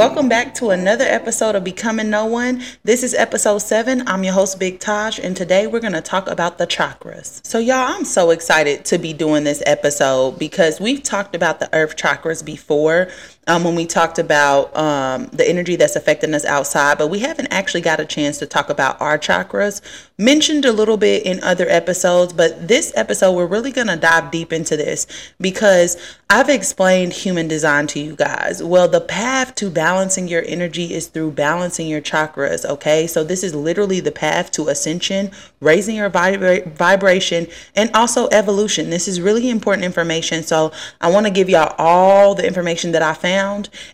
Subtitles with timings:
[0.00, 2.62] Welcome back to another episode of Becoming No One.
[2.84, 4.08] This is episode seven.
[4.08, 7.46] I'm your host, Big Taj, and today we're going to talk about the chakras.
[7.46, 11.68] So, y'all, I'm so excited to be doing this episode because we've talked about the
[11.74, 13.10] earth chakras before,
[13.46, 17.48] um, when we talked about um, the energy that's affecting us outside, but we haven't
[17.50, 19.80] actually got a chance to talk about our chakras.
[20.18, 24.30] Mentioned a little bit in other episodes, but this episode, we're really going to dive
[24.30, 25.06] deep into this
[25.40, 25.96] because
[26.28, 28.62] I've explained human design to you guys.
[28.62, 33.06] Well, the path to balancing your energy is through balancing your chakras, okay?
[33.06, 38.90] So, this is literally the path to ascension, raising your vibra- vibration, and also evolution.
[38.90, 40.42] This is really important information.
[40.42, 43.29] So, I want to give y'all all the information that I found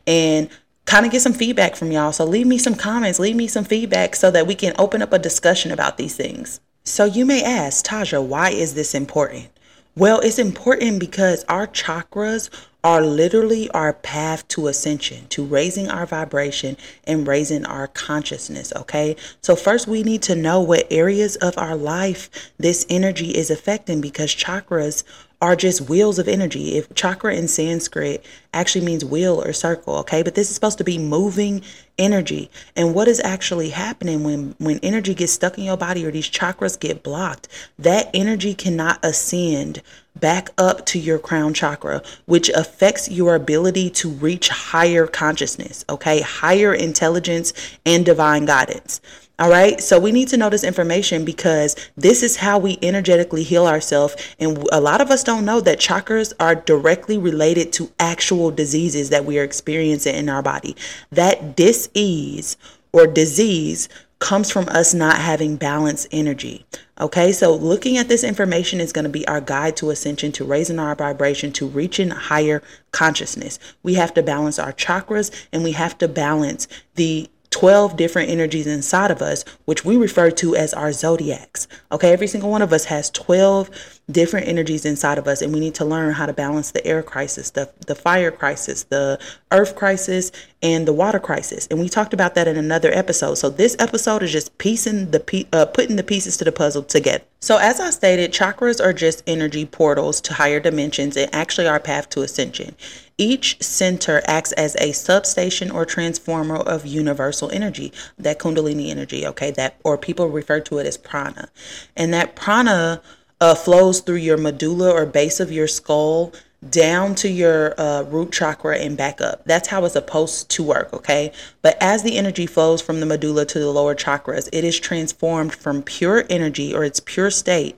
[0.06, 0.48] and
[0.87, 2.12] kind of get some feedback from y'all.
[2.12, 5.12] So leave me some comments, leave me some feedback so that we can open up
[5.12, 6.60] a discussion about these things.
[6.84, 9.48] So you may ask, Taja, why is this important?
[9.96, 12.51] Well, it's important because our chakras
[12.84, 18.73] are literally our path to ascension, to raising our vibration and raising our consciousness.
[18.76, 19.16] Okay.
[19.40, 24.01] So, first, we need to know what areas of our life this energy is affecting
[24.01, 25.02] because chakras
[25.40, 26.76] are just wheels of energy.
[26.76, 30.23] If chakra in Sanskrit actually means wheel or circle, okay?
[30.23, 31.62] But this is supposed to be moving
[31.98, 32.51] energy.
[32.74, 36.30] And what is actually happening when when energy gets stuck in your body or these
[36.30, 37.48] chakras get blocked,
[37.79, 39.82] that energy cannot ascend
[40.18, 46.23] back up to your crown chakra, which affects your ability to reach higher consciousness, okay?
[46.23, 47.52] Higher intelligence
[47.84, 49.01] and divine guidance.
[49.38, 49.80] All right.
[49.82, 54.16] So we need to know this information because this is how we energetically heal ourselves.
[54.38, 59.10] And a lot of us don't know that chakras are directly related to actual diseases
[59.10, 60.74] that we are experiencing in our body.
[61.10, 62.57] That dis-ease
[62.92, 66.64] or disease comes from us not having balanced energy.
[66.98, 70.44] Okay, so looking at this information is going to be our guide to ascension, to
[70.44, 73.58] raising our vibration, to reaching higher consciousness.
[73.82, 78.66] We have to balance our chakras and we have to balance the 12 different energies
[78.66, 81.68] inside of us, which we refer to as our zodiacs.
[81.90, 85.58] Okay, every single one of us has 12 different energies inside of us, and we
[85.58, 89.18] need to learn how to balance the air crisis, the, the fire crisis, the
[89.50, 90.30] earth crisis,
[90.62, 91.66] and the water crisis.
[91.70, 93.34] And we talked about that in another episode.
[93.34, 97.24] So this episode is just piecing the uh, putting the pieces to the puzzle together.
[97.40, 101.80] So as I stated, chakras are just energy portals to higher dimensions and actually our
[101.80, 102.74] path to ascension.
[103.18, 109.50] Each center acts as a substation or transformer of universal energy, that kundalini energy, okay,
[109.52, 111.48] that or people refer to it as prana.
[111.96, 113.00] And that prana
[113.41, 116.32] uh, flows through your medulla or base of your skull
[116.70, 119.44] down to your uh, root chakra and back up.
[119.44, 121.32] That's how it's supposed to work, okay?
[121.62, 125.54] But as the energy flows from the medulla to the lower chakras, it is transformed
[125.54, 127.76] from pure energy or its pure state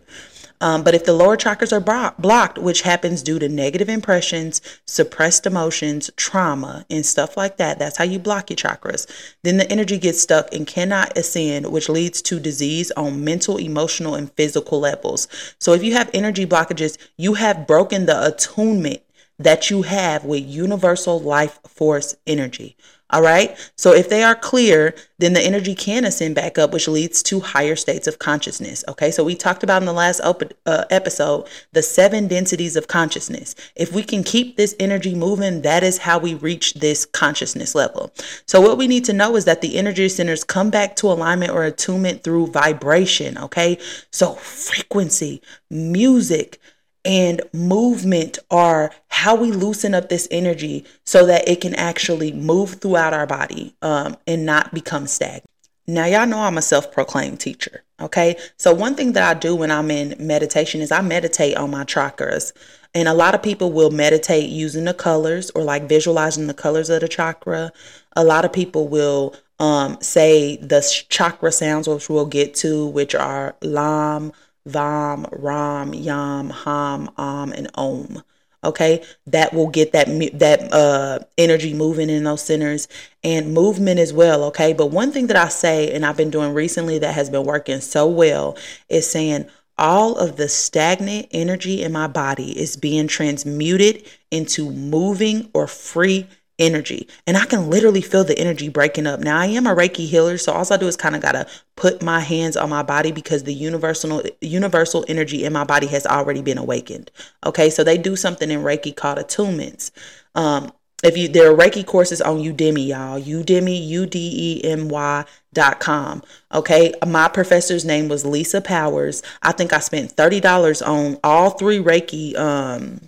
[0.61, 4.61] um, but if the lower chakras are bro- blocked, which happens due to negative impressions,
[4.87, 9.07] suppressed emotions, trauma, and stuff like that, that's how you block your chakras.
[9.43, 14.15] Then the energy gets stuck and cannot ascend, which leads to disease on mental, emotional,
[14.15, 15.29] and physical levels.
[15.59, 19.03] So if you have energy blockages, you have broken the attunement
[19.39, 22.77] that you have with universal life force energy.
[23.11, 23.57] All right.
[23.77, 27.41] So if they are clear, then the energy can ascend back up, which leads to
[27.41, 28.85] higher states of consciousness.
[28.87, 29.11] Okay.
[29.11, 33.55] So we talked about in the last op- uh, episode the seven densities of consciousness.
[33.75, 38.13] If we can keep this energy moving, that is how we reach this consciousness level.
[38.45, 41.53] So what we need to know is that the energy centers come back to alignment
[41.53, 43.39] or attunement through vibration.
[43.39, 43.79] Okay.
[44.11, 45.41] So frequency,
[45.71, 46.61] music,
[47.09, 52.75] and movement are how we loosen up this energy so that it can actually move
[52.75, 55.45] throughout our body um, and not become stagnant.
[55.87, 57.83] Now, y'all know I'm a self proclaimed teacher.
[57.99, 58.37] Okay.
[58.59, 61.85] So, one thing that I do when I'm in meditation is I meditate on my
[61.85, 62.53] chakras.
[62.95, 66.91] And a lot of people will meditate using the colors or like visualizing the colors
[66.91, 67.73] of the chakra.
[68.17, 73.15] A lot of people will um, say the chakra sounds, which we'll get to, which
[73.15, 74.33] are Lam,
[74.69, 78.23] Vam, Ram, Yam, Ham, Am, and Om.
[78.65, 82.89] Okay, that will get that that uh, energy moving in those centers
[83.23, 84.45] and movement as well.
[84.45, 87.45] Okay, but one thing that I say, and I've been doing recently that has been
[87.45, 88.57] working so well,
[88.89, 89.47] is saying
[89.79, 96.27] all of the stagnant energy in my body is being transmuted into moving or free
[96.59, 97.09] energy.
[97.27, 99.21] And I can literally feel the energy breaking up.
[99.21, 101.47] Now I am a Reiki healer, so all I do is kind of gotta
[101.77, 106.07] put my hands on my body because the universal universal energy in my body has
[106.07, 107.11] already been awakened.
[107.45, 109.91] Okay, so they do something in Reiki called attunements.
[110.35, 110.73] Um,
[111.05, 113.21] if you there are Reiki courses on Udemy, y'all.
[113.21, 116.23] Udemy, U D E M Y dot com.
[116.53, 116.93] Okay.
[117.07, 119.23] My professor's name was Lisa Powers.
[119.43, 123.01] I think I spent $30 on all three Reiki um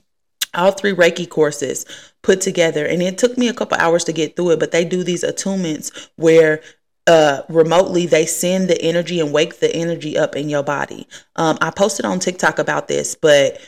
[0.55, 1.87] all three Reiki courses
[2.23, 2.85] put together.
[2.85, 5.25] And it took me a couple hours to get through it, but they do these
[5.25, 6.63] attunements where
[7.07, 11.09] uh, remotely they send the energy and wake the energy up in your body.
[11.37, 13.61] Um, I posted on TikTok about this, but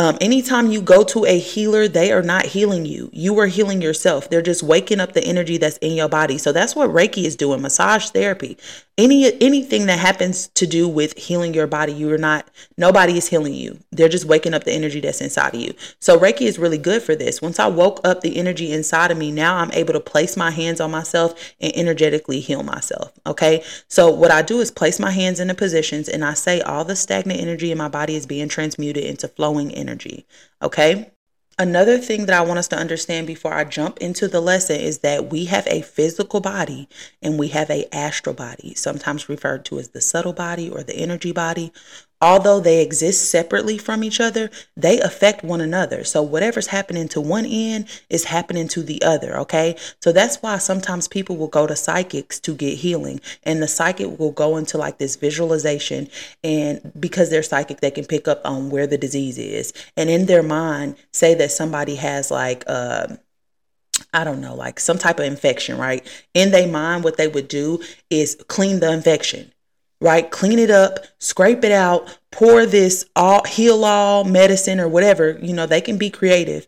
[0.00, 3.10] um, anytime you go to a healer, they are not healing you.
[3.12, 4.30] You are healing yourself.
[4.30, 6.38] They're just waking up the energy that's in your body.
[6.38, 8.56] So that's what Reiki is doing, massage therapy.
[8.96, 12.48] Any anything that happens to do with healing your body, you are not
[12.78, 13.78] nobody is healing you.
[13.92, 15.74] They're just waking up the energy that's inside of you.
[16.00, 17.42] So Reiki is really good for this.
[17.42, 20.50] Once I woke up the energy inside of me, now I'm able to place my
[20.50, 23.12] hands on myself and energetically heal myself.
[23.26, 23.62] Okay.
[23.88, 26.84] So what I do is place my hands in the positions and I say all
[26.86, 29.89] the stagnant energy in my body is being transmuted into flowing energy.
[30.62, 31.10] Okay.
[31.58, 35.00] Another thing that I want us to understand before I jump into the lesson is
[35.00, 36.88] that we have a physical body
[37.20, 40.96] and we have a astral body, sometimes referred to as the subtle body or the
[40.96, 41.70] energy body
[42.20, 46.04] although they exist separately from each other, they affect one another.
[46.04, 49.36] So whatever's happening to one end is happening to the other.
[49.38, 49.76] Okay.
[50.02, 54.18] So that's why sometimes people will go to psychics to get healing, and the psychic
[54.18, 56.08] will go into like this visualization.
[56.44, 59.72] And because they're psychic, they can pick up on where the disease is.
[59.96, 63.16] And in their mind, say that somebody has like, uh,
[64.12, 66.06] I don't know, like some type of infection, right?
[66.34, 69.52] In their mind, what they would do is clean the infection
[70.00, 70.30] right?
[70.30, 75.38] Clean it up, scrape it out, pour this all heal all medicine or whatever.
[75.42, 76.66] You know, they can be creative.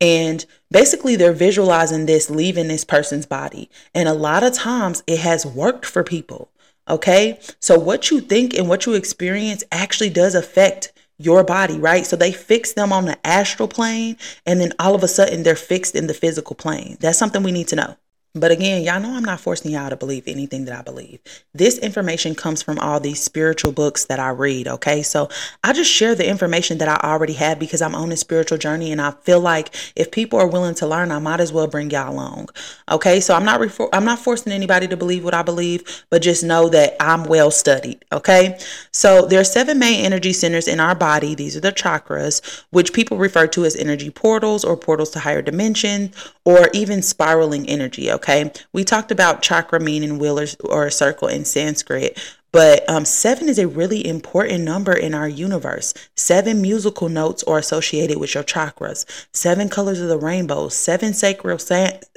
[0.00, 3.70] And basically, they're visualizing this leaving this person's body.
[3.94, 6.50] And a lot of times it has worked for people.
[6.88, 7.40] Okay.
[7.60, 12.04] So, what you think and what you experience actually does affect your body, right?
[12.04, 15.56] So, they fix them on the astral plane, and then all of a sudden they're
[15.56, 16.98] fixed in the physical plane.
[17.00, 17.96] That's something we need to know.
[18.36, 21.20] But again, y'all know I'm not forcing y'all to believe anything that I believe.
[21.54, 25.04] This information comes from all these spiritual books that I read, okay?
[25.04, 25.28] So
[25.62, 28.90] I just share the information that I already have because I'm on a spiritual journey
[28.90, 31.92] and I feel like if people are willing to learn, I might as well bring
[31.92, 32.48] y'all along.
[32.90, 33.20] Okay?
[33.20, 36.42] So I'm not refor- I'm not forcing anybody to believe what I believe, but just
[36.42, 38.58] know that I'm well studied, okay?
[38.90, 41.36] So there are seven main energy centers in our body.
[41.36, 45.40] These are the chakras, which people refer to as energy portals or portals to higher
[45.40, 48.23] dimensions or even spiraling energy, okay?
[48.24, 48.50] Okay.
[48.72, 52.18] We talked about chakra meaning wheel or, or circle in Sanskrit,
[52.52, 55.92] but um, seven is a really important number in our universe.
[56.16, 59.04] Seven musical notes are associated with your chakras.
[59.32, 61.60] Seven colors of the rainbow, seven sacred,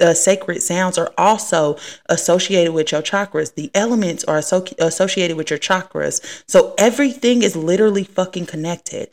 [0.00, 1.76] uh, sacred sounds are also
[2.06, 3.54] associated with your chakras.
[3.54, 6.42] The elements are associated with your chakras.
[6.46, 9.10] So everything is literally fucking connected.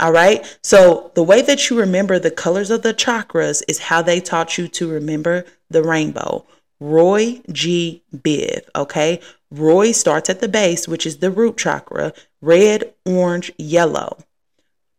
[0.00, 0.58] All right.
[0.62, 4.56] So the way that you remember the colors of the chakras is how they taught
[4.56, 6.46] you to remember the rainbow.
[6.80, 8.02] Roy G.
[8.14, 8.62] Biv.
[8.76, 9.20] Okay.
[9.50, 14.18] Roy starts at the base, which is the root chakra, red, orange, yellow.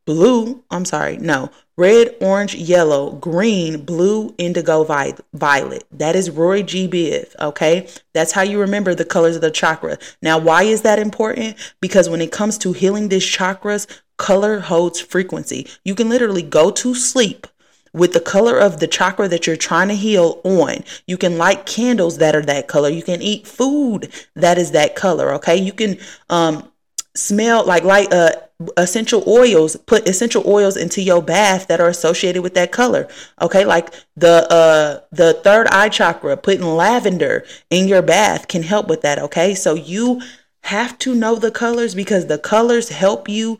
[0.06, 5.86] Blue, I'm sorry, no, red, orange, yellow, green, blue, indigo, violet.
[5.92, 6.88] That is Roy G.
[6.88, 7.88] Biv, okay?
[8.16, 10.00] That's how you remember the colors of the chakra.
[10.24, 11.58] Now, why is that important?
[11.80, 13.86] Because when it comes to healing these chakras,
[14.18, 15.68] color holds frequency.
[15.86, 17.46] You can literally go to sleep
[17.94, 20.84] with the color of the chakra that you're trying to heal on.
[21.08, 22.90] You can light candles that are that color.
[22.90, 25.34] You can eat food that is that color.
[25.36, 25.56] Okay.
[25.56, 25.98] You can
[26.30, 26.72] um,
[27.16, 28.32] smell like light uh,
[28.78, 33.08] essential oils, put essential oils into your bath that are associated with that color.
[33.42, 33.66] Okay.
[33.66, 39.02] Like the uh, the third eye chakra, putting lavender in your bath can help with
[39.02, 39.20] that.
[39.20, 39.56] Okay.
[39.56, 40.22] So you
[40.64, 43.60] have to know the colors because the colors help you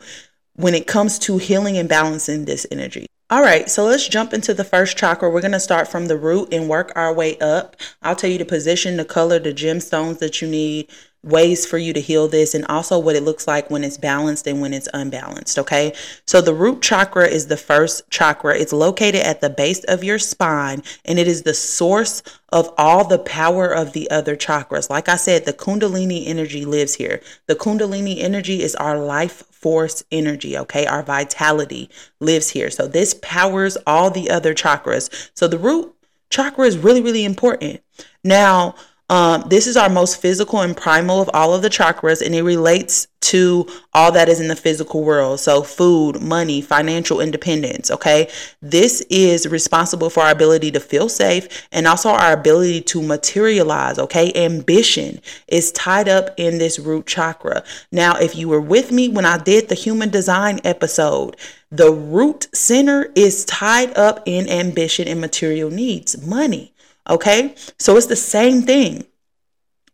[0.54, 3.08] when it comes to healing and balancing this energy.
[3.32, 5.30] All right, so let's jump into the first chakra.
[5.30, 7.76] We're going to start from the root and work our way up.
[8.02, 10.90] I'll tell you the position, the color, the gemstones that you need,
[11.24, 14.48] ways for you to heal this, and also what it looks like when it's balanced
[14.48, 15.60] and when it's unbalanced.
[15.60, 15.94] Okay,
[16.26, 18.58] so the root chakra is the first chakra.
[18.58, 23.06] It's located at the base of your spine, and it is the source of all
[23.06, 24.90] the power of the other chakras.
[24.90, 27.22] Like I said, the Kundalini energy lives here.
[27.48, 30.86] The Kundalini energy is our life force energy, okay?
[30.86, 32.72] Our vitality lives here.
[32.72, 35.30] So this powers all the other chakras.
[35.34, 35.94] So the root
[36.30, 37.82] chakra is really, really important.
[38.24, 38.76] Now,
[39.10, 42.44] um, this is our most physical and primal of all of the chakras, and it
[42.44, 45.40] relates to all that is in the physical world.
[45.40, 47.92] So, food, money, financial independence.
[47.92, 48.30] Okay.
[48.62, 54.00] This is responsible for our ability to feel safe and also our ability to materialize.
[54.00, 54.32] Okay.
[54.36, 57.64] Ambition is tied up in this root chakra.
[57.92, 61.36] Now, if you were with me when I did the human design episode,
[61.72, 66.74] the root center is tied up in ambition and material needs, money.
[67.10, 67.56] Okay.
[67.78, 69.06] So it's the same thing.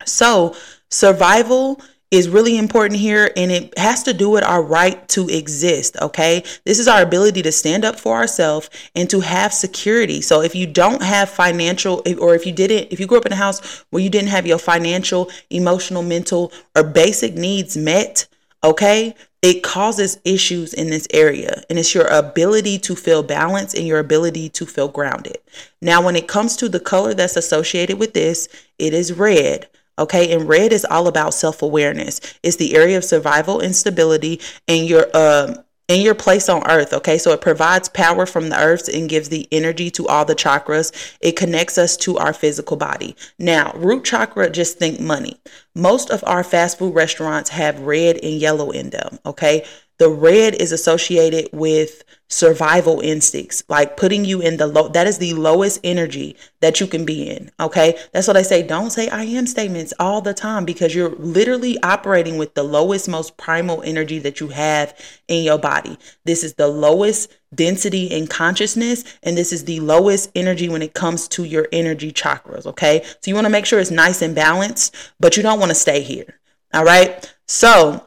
[0.05, 0.55] So
[0.89, 1.81] survival
[2.11, 6.43] is really important here and it has to do with our right to exist, okay?
[6.63, 10.21] This is our ability to stand up for ourselves and to have security.
[10.21, 13.33] So if you don't have financial or if you didn't if you grew up in
[13.33, 18.27] a house where you didn't have your financial, emotional, mental or basic needs met,
[18.65, 19.15] okay?
[19.41, 23.99] It causes issues in this area and it's your ability to feel balanced and your
[23.99, 25.37] ability to feel grounded.
[25.81, 28.47] Now when it comes to the color that's associated with this,
[28.79, 29.69] it is red.
[29.97, 32.19] Okay, and red is all about self awareness.
[32.43, 36.93] It's the area of survival and stability, and your um in your place on earth.
[36.93, 40.35] Okay, so it provides power from the earth and gives the energy to all the
[40.35, 40.91] chakras.
[41.21, 43.15] It connects us to our physical body.
[43.37, 45.39] Now, root chakra, just think money.
[45.75, 49.19] Most of our fast food restaurants have red and yellow in them.
[49.25, 49.65] Okay,
[49.97, 55.19] the red is associated with survival instincts, like putting you in the low, that is
[55.19, 57.51] the lowest energy that you can be in.
[57.59, 57.97] Okay.
[58.11, 58.63] That's what I say.
[58.63, 63.07] Don't say I am statements all the time because you're literally operating with the lowest,
[63.07, 64.97] most primal energy that you have
[65.27, 65.97] in your body.
[66.25, 70.93] This is the lowest density in consciousness, and this is the lowest energy when it
[70.93, 72.65] comes to your energy chakras.
[72.65, 73.01] Okay.
[73.03, 75.75] So you want to make sure it's nice and balanced, but you don't want to
[75.75, 76.39] stay here.
[76.73, 77.33] All right.
[77.47, 78.05] So,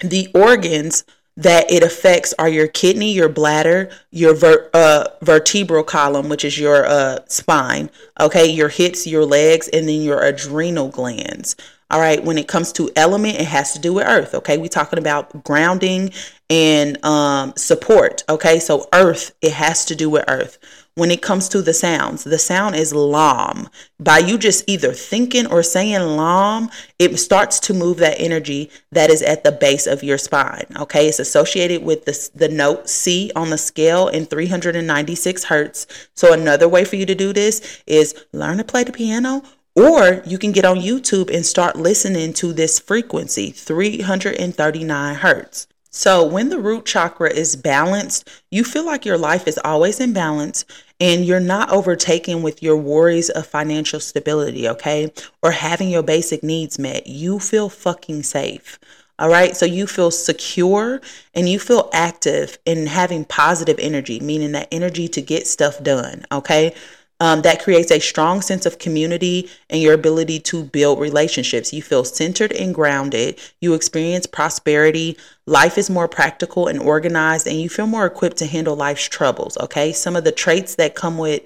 [0.00, 1.04] the organs
[1.36, 6.58] that it affects are your kidney, your bladder, your ver- uh, vertebral column, which is
[6.58, 11.56] your uh, spine, okay, your hips, your legs, and then your adrenal glands.
[11.90, 14.34] All right, when it comes to element, it has to do with earth.
[14.34, 16.10] Okay, we're talking about grounding
[16.50, 18.24] and um, support.
[18.28, 20.58] Okay, so earth, it has to do with earth
[20.96, 22.24] when it comes to the sounds.
[22.24, 23.68] The sound is lam.
[24.00, 29.10] By you just either thinking or saying lam, it starts to move that energy that
[29.10, 30.66] is at the base of your spine.
[30.74, 35.86] Okay, it's associated with the, the note C on the scale in 396 hertz.
[36.14, 39.42] So, another way for you to do this is learn to play the piano.
[39.76, 45.66] Or you can get on YouTube and start listening to this frequency, 339 hertz.
[45.90, 50.12] So, when the root chakra is balanced, you feel like your life is always in
[50.12, 50.66] balance
[51.00, 55.12] and you're not overtaken with your worries of financial stability, okay?
[55.42, 57.06] Or having your basic needs met.
[57.06, 58.78] You feel fucking safe.
[59.18, 59.56] All right.
[59.56, 61.00] So you feel secure
[61.34, 66.24] and you feel active in having positive energy, meaning that energy to get stuff done.
[66.30, 66.74] Okay.
[67.18, 71.72] Um, that creates a strong sense of community and your ability to build relationships.
[71.72, 73.40] You feel centered and grounded.
[73.62, 75.16] You experience prosperity.
[75.46, 79.56] Life is more practical and organized, and you feel more equipped to handle life's troubles.
[79.58, 79.92] Okay.
[79.92, 81.42] Some of the traits that come with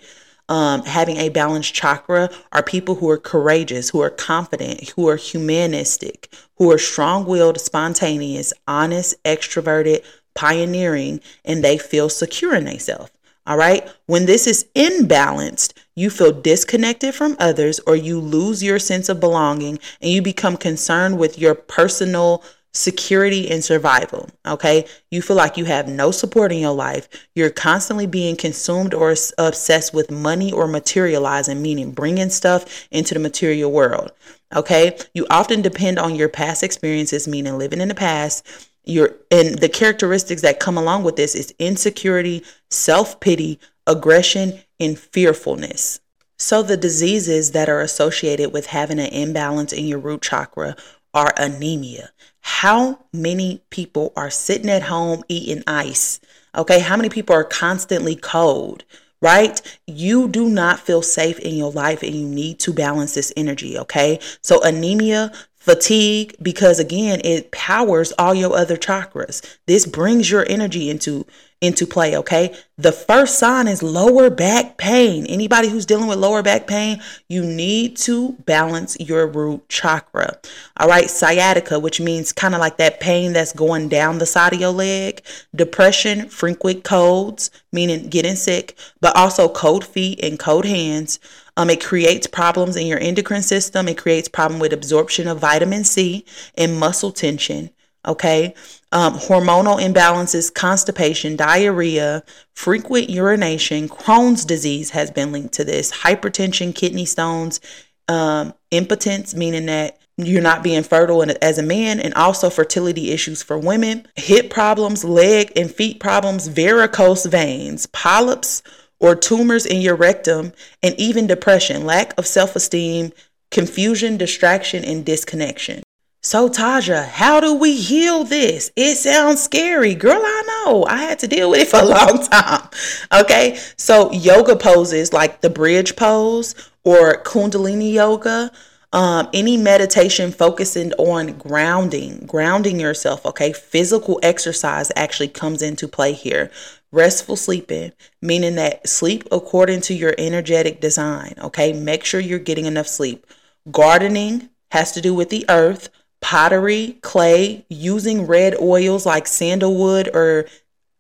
[0.50, 5.17] um, having a balanced chakra are people who are courageous, who are confident, who are
[5.17, 13.12] humanistic, who are strong willed, spontaneous, honest, extroverted, pioneering, and they feel secure in themselves.
[13.50, 13.90] All right.
[14.07, 19.19] When this is imbalanced, you feel disconnected from others or you lose your sense of
[19.19, 24.30] belonging and you become concerned with your personal security and survival.
[24.47, 24.87] Okay.
[25.11, 27.09] You feel like you have no support in your life.
[27.35, 33.21] You're constantly being consumed or obsessed with money or materializing, meaning bringing stuff into the
[33.21, 34.12] material world.
[34.54, 34.97] Okay.
[35.12, 38.47] You often depend on your past experiences, meaning living in the past
[38.85, 46.01] your and the characteristics that come along with this is insecurity, self-pity, aggression, and fearfulness.
[46.39, 50.75] So the diseases that are associated with having an imbalance in your root chakra
[51.13, 52.11] are anemia.
[52.41, 56.21] How many people are sitting at home eating ice?
[56.57, 58.85] Okay, how many people are constantly cold?
[59.21, 59.61] right?
[59.87, 63.79] You do not feel safe in your life and you need to balance this energy,
[63.79, 64.19] okay?
[64.43, 65.33] So, anemia
[65.71, 69.59] fatigue because again it powers all your other chakras.
[69.67, 71.27] This brings your energy into
[71.61, 72.57] into play okay?
[72.79, 75.27] The first sign is lower back pain.
[75.27, 80.39] Anybody who's dealing with lower back pain you need to balance your root chakra.
[80.77, 84.53] All right sciatica which means kind of like that pain that's going down the side
[84.53, 85.23] of your leg.
[85.55, 91.21] Depression frequent colds meaning getting sick but also cold feet and cold hands
[91.57, 93.88] um, it creates problems in your endocrine system.
[93.88, 96.25] It creates problem with absorption of vitamin C
[96.57, 97.71] and muscle tension.
[98.07, 98.54] Okay.
[98.92, 102.23] Um, hormonal imbalances, constipation, diarrhea,
[102.54, 107.61] frequent urination, Crohn's disease has been linked to this, hypertension, kidney stones,
[108.09, 113.42] um, impotence, meaning that you're not being fertile as a man, and also fertility issues
[113.42, 118.62] for women, hip problems, leg and feet problems, varicose veins, polyps,
[119.00, 120.52] or tumors in your rectum,
[120.83, 123.12] and even depression, lack of self esteem,
[123.50, 125.83] confusion, distraction, and disconnection.
[126.23, 128.71] So, Taja, how do we heal this?
[128.76, 129.95] It sounds scary.
[129.95, 130.85] Girl, I know.
[130.85, 132.69] I had to deal with it for a long time.
[133.11, 133.59] Okay.
[133.78, 136.54] So, yoga poses like the bridge pose
[136.85, 138.50] or Kundalini yoga
[138.92, 143.52] Um, any meditation focusing on grounding, grounding yourself, okay?
[143.52, 146.50] Physical exercise actually comes into play here.
[146.92, 151.73] Restful sleeping, meaning that sleep according to your energetic design, okay?
[151.73, 153.26] Make sure you're getting enough sleep.
[153.70, 155.88] Gardening has to do with the earth,
[156.20, 160.47] pottery, clay, using red oils like sandalwood or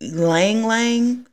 [0.00, 1.26] lang ylang,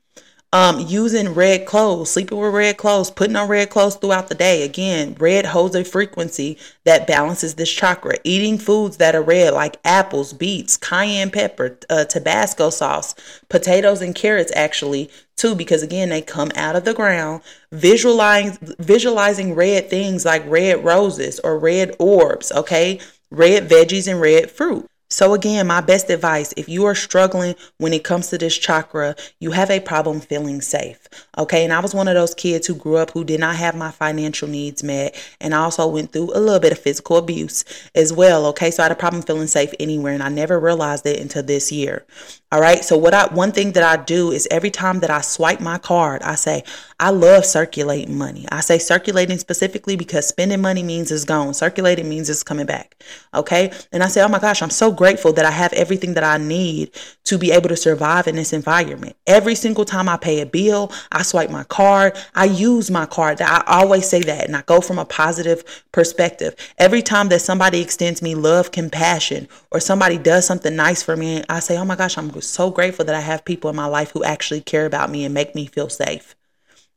[0.54, 4.63] um, using red clothes, sleeping with red clothes, putting on red clothes throughout the day.
[4.63, 8.16] Again, red holds a frequency that balances this chakra.
[8.24, 13.13] Eating foods that are red, like apples, beets, cayenne pepper, uh, Tabasco sauce,
[13.50, 17.42] potatoes, and carrots, actually, too, because again, they come out of the ground.
[17.74, 23.00] Visualizing, visualizing red things like red roses or red orbs, okay?
[23.30, 24.89] Red veggies and red fruit.
[25.09, 29.15] So, again, my best advice if you are struggling when it comes to this chakra,
[29.39, 31.07] you have a problem feeling safe.
[31.37, 31.63] Okay.
[31.63, 33.91] And I was one of those kids who grew up who did not have my
[33.91, 35.15] financial needs met.
[35.39, 37.63] And I also went through a little bit of physical abuse
[37.95, 38.45] as well.
[38.47, 38.69] Okay.
[38.69, 40.13] So I had a problem feeling safe anywhere.
[40.13, 42.05] And I never realized it until this year.
[42.51, 42.83] All right.
[42.83, 45.77] So what I one thing that I do is every time that I swipe my
[45.77, 46.63] card, I say,
[46.99, 48.45] I love circulating money.
[48.51, 51.53] I say circulating specifically because spending money means it's gone.
[51.53, 53.01] Circulating means it's coming back.
[53.33, 53.71] Okay.
[53.91, 56.38] And I say, oh my gosh, I'm so grateful that I have everything that I
[56.38, 56.92] need
[57.24, 59.16] to be able to survive in this environment.
[59.25, 63.42] Every single time I pay a bill, I swipe my card, I use my card.
[63.42, 65.63] I always say that and I go from a positive
[65.94, 66.56] perspective.
[66.77, 71.46] Every time that somebody extends me love, compassion, or somebody does something nice for me,
[71.48, 74.12] I say, oh my gosh, I'm so grateful that I have people in my life
[74.12, 76.36] who actually care about me and make me feel safe.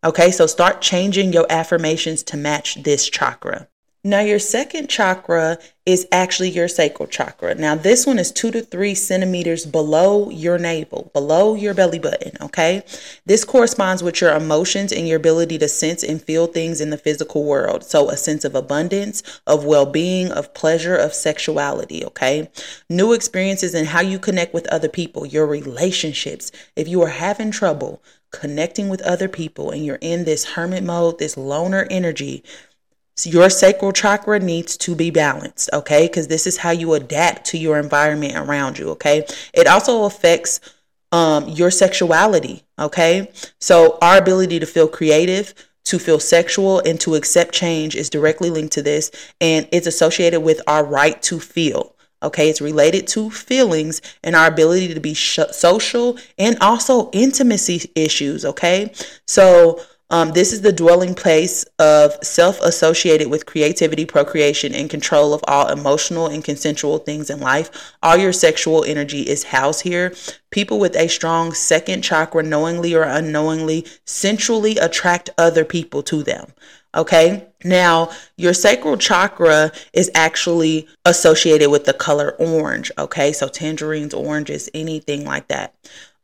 [0.02, 3.68] Okay, so start changing your affirmations to match this chakra.
[4.02, 7.54] Now, your second chakra is actually your sacral chakra.
[7.54, 12.32] Now, this one is two to three centimeters below your navel, below your belly button.
[12.40, 12.82] Okay.
[13.26, 16.96] This corresponds with your emotions and your ability to sense and feel things in the
[16.96, 17.84] physical world.
[17.84, 22.02] So, a sense of abundance, of well being, of pleasure, of sexuality.
[22.06, 22.48] Okay.
[22.88, 26.50] New experiences and how you connect with other people, your relationships.
[26.74, 31.18] If you are having trouble, connecting with other people and you're in this hermit mode,
[31.18, 32.44] this loner energy,
[33.26, 36.06] your sacral chakra needs to be balanced, okay?
[36.06, 39.24] Because this is how you adapt to your environment around you, okay?
[39.54, 40.60] It also affects
[41.12, 43.30] um, your sexuality, okay?
[43.60, 45.54] So, our ability to feel creative,
[45.84, 50.40] to feel sexual, and to accept change is directly linked to this, and it's associated
[50.40, 51.94] with our right to feel.
[52.22, 57.90] Okay, it's related to feelings and our ability to be sh- social and also intimacy
[57.94, 58.44] issues.
[58.44, 58.92] Okay,
[59.26, 65.32] so um, this is the dwelling place of self associated with creativity, procreation, and control
[65.32, 67.94] of all emotional and consensual things in life.
[68.02, 70.12] All your sexual energy is housed here.
[70.50, 76.52] People with a strong second chakra, knowingly or unknowingly, sensually attract other people to them.
[76.94, 77.46] Okay.
[77.62, 82.90] Now, your sacral chakra is actually associated with the color orange.
[82.98, 83.32] Okay.
[83.32, 85.74] So, tangerines, oranges, anything like that.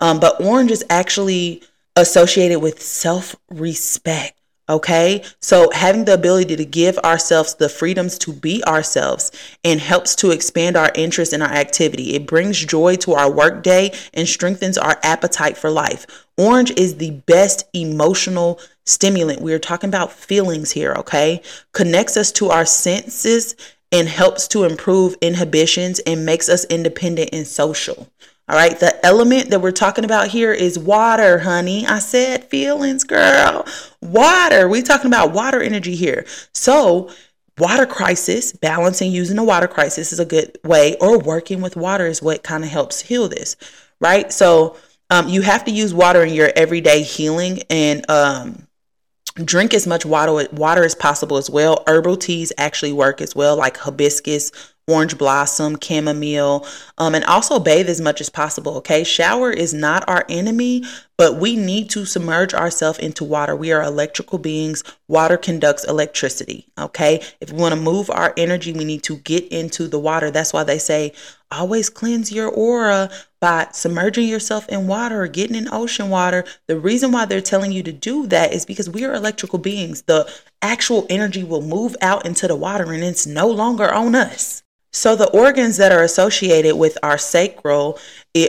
[0.00, 1.62] Um, but orange is actually
[1.96, 4.36] associated with self respect.
[4.68, 5.22] Okay.
[5.40, 9.30] So having the ability to give ourselves the freedoms to be ourselves
[9.62, 12.14] and helps to expand our interest in our activity.
[12.14, 16.04] It brings joy to our workday and strengthens our appetite for life.
[16.36, 19.40] Orange is the best emotional stimulant.
[19.40, 20.94] We are talking about feelings here.
[20.94, 21.42] Okay.
[21.72, 23.54] Connects us to our senses
[23.92, 28.08] and helps to improve inhibitions and makes us independent and social.
[28.48, 31.84] All right, the element that we're talking about here is water, honey.
[31.84, 33.66] I said feelings, girl.
[34.00, 34.68] Water.
[34.68, 36.24] We're talking about water energy here.
[36.52, 37.10] So,
[37.58, 42.06] water crisis, balancing using a water crisis is a good way, or working with water
[42.06, 43.56] is what kind of helps heal this,
[44.00, 44.32] right?
[44.32, 44.76] So,
[45.10, 48.68] um, you have to use water in your everyday healing and um,
[49.44, 51.82] drink as much water water as possible as well.
[51.88, 54.52] Herbal teas actually work as well, like hibiscus,
[54.88, 56.64] orange blossom, chamomile,
[56.98, 58.76] um, and also bathe as much as possible.
[58.76, 60.84] Okay, shower is not our enemy,
[61.18, 63.56] but we need to submerge ourselves into water.
[63.56, 64.84] We are electrical beings.
[65.08, 66.68] Water conducts electricity.
[66.78, 70.30] Okay, if we want to move our energy, we need to get into the water.
[70.30, 71.12] That's why they say
[71.50, 76.44] always cleanse your aura by submerging yourself in water or getting in ocean water.
[76.68, 80.02] The reason why they're telling you to do that is because we are electrical beings.
[80.02, 84.62] The actual energy will move out into the water and it's no longer on us.
[84.96, 87.98] So the organs that are associated with our sacral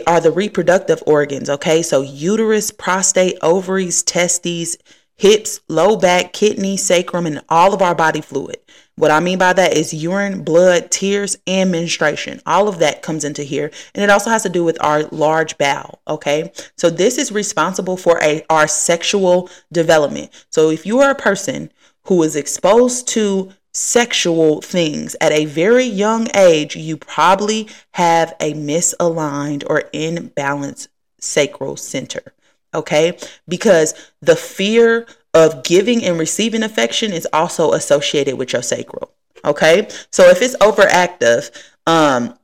[0.06, 1.82] are the reproductive organs, okay?
[1.82, 4.78] So uterus, prostate, ovaries, testes,
[5.16, 8.56] hips, low back, kidney, sacrum, and all of our body fluid.
[8.96, 12.40] What I mean by that is urine, blood, tears, and menstruation.
[12.46, 13.70] All of that comes into here.
[13.94, 16.00] And it also has to do with our large bowel.
[16.08, 16.50] Okay.
[16.78, 20.30] So this is responsible for a, our sexual development.
[20.50, 21.70] So if you are a person
[22.04, 28.52] who is exposed to sexual things at a very young age, you probably have a
[28.54, 30.88] misaligned or imbalanced
[31.20, 32.34] sacral center.
[32.74, 33.16] Okay?
[33.46, 39.12] Because the fear of giving and receiving affection is also associated with your sacral.
[39.44, 39.88] Okay?
[40.10, 41.50] So if it's overactive,
[41.86, 42.36] um,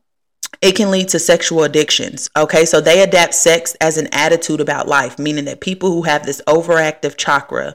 [0.62, 2.30] it can lead to sexual addictions.
[2.36, 6.24] Okay, so they adapt sex as an attitude about life, meaning that people who have
[6.24, 7.74] this overactive chakra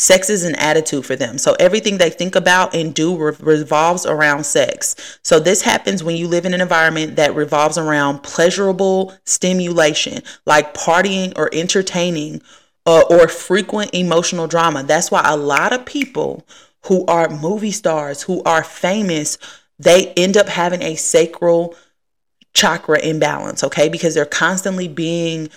[0.00, 1.36] Sex is an attitude for them.
[1.36, 4.96] So everything they think about and do re- revolves around sex.
[5.22, 10.72] So this happens when you live in an environment that revolves around pleasurable stimulation, like
[10.72, 12.40] partying or entertaining
[12.86, 14.84] uh, or frequent emotional drama.
[14.84, 16.46] That's why a lot of people
[16.86, 19.36] who are movie stars, who are famous,
[19.78, 21.76] they end up having a sacral
[22.54, 23.90] chakra imbalance, okay?
[23.90, 25.50] Because they're constantly being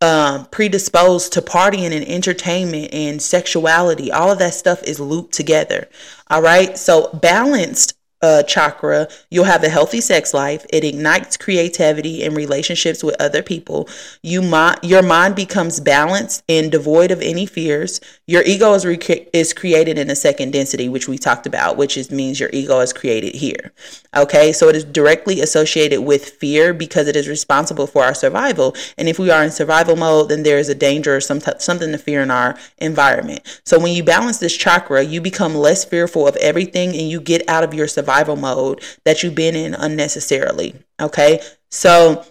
[0.00, 4.10] um, predisposed to partying and entertainment and sexuality.
[4.10, 5.88] All of that stuff is looped together.
[6.28, 6.76] All right.
[6.78, 10.66] So balanced uh, chakra, you'll have a healthy sex life.
[10.70, 13.88] It ignites creativity and relationships with other people.
[14.22, 18.00] You mi- your mind becomes balanced and devoid of any fears.
[18.26, 18.84] Your ego is
[19.32, 22.80] is created in a second density, which we talked about, which is means your ego
[22.80, 23.72] is created here.
[24.14, 28.74] Okay, so it is directly associated with fear because it is responsible for our survival.
[28.98, 31.52] And if we are in survival mode, then there is a danger or some t-
[31.58, 33.60] something to fear in our environment.
[33.64, 37.48] So when you balance this chakra, you become less fearful of everything, and you get
[37.48, 40.74] out of your survival survival mode that you've been in unnecessarily.
[41.00, 41.40] Okay.
[41.70, 42.24] So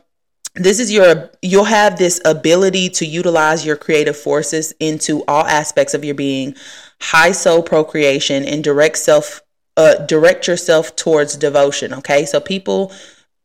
[0.55, 5.93] this is your you'll have this ability to utilize your creative forces into all aspects
[5.93, 6.55] of your being
[7.01, 9.41] high soul procreation and direct self
[9.77, 12.91] uh, direct yourself towards devotion okay so people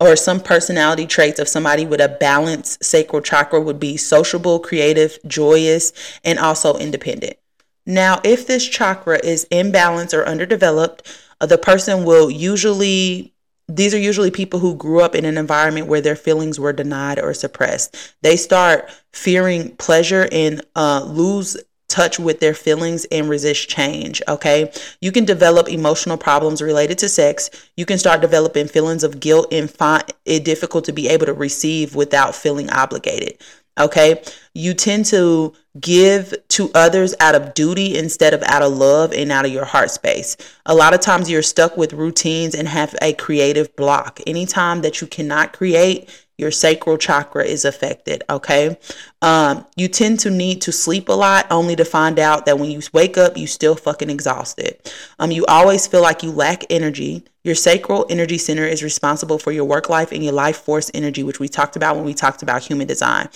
[0.01, 5.19] or some personality traits of somebody with a balanced sacral chakra would be sociable creative
[5.27, 5.93] joyous
[6.25, 7.37] and also independent
[7.87, 11.07] now if this chakra is imbalanced or underdeveloped
[11.41, 13.33] the person will usually
[13.67, 17.19] these are usually people who grew up in an environment where their feelings were denied
[17.19, 17.97] or suppressed.
[18.21, 21.57] They start fearing pleasure and uh, lose
[21.89, 24.21] touch with their feelings and resist change.
[24.29, 24.73] Okay.
[25.01, 27.51] You can develop emotional problems related to sex.
[27.77, 31.33] You can start developing feelings of guilt and find it difficult to be able to
[31.33, 33.41] receive without feeling obligated.
[33.79, 34.23] Okay.
[34.55, 39.33] You tend to give to others out of duty instead of out of love and
[39.33, 40.37] out of your heart space.
[40.67, 44.21] A lot of times you're stuck with routines and have a creative block.
[44.27, 48.23] Anytime that you cannot create, your sacral chakra is affected.
[48.29, 48.77] Okay.
[49.23, 52.71] Um, you tend to need to sleep a lot only to find out that when
[52.71, 54.79] you wake up, you still fucking exhausted.
[55.19, 57.25] Um, you always feel like you lack energy.
[57.45, 61.23] Your sacral energy center is responsible for your work life and your life force energy,
[61.23, 63.29] which we talked about when we talked about human design.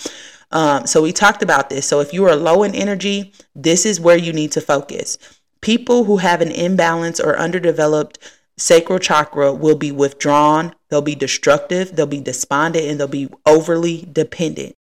[0.51, 1.87] Um, so we talked about this.
[1.87, 5.17] So if you are low in energy, this is where you need to focus.
[5.61, 8.17] People who have an imbalance or underdeveloped
[8.57, 14.07] sacral chakra will be withdrawn, they'll be destructive, they'll be despondent, and they'll be overly
[14.11, 14.75] dependent.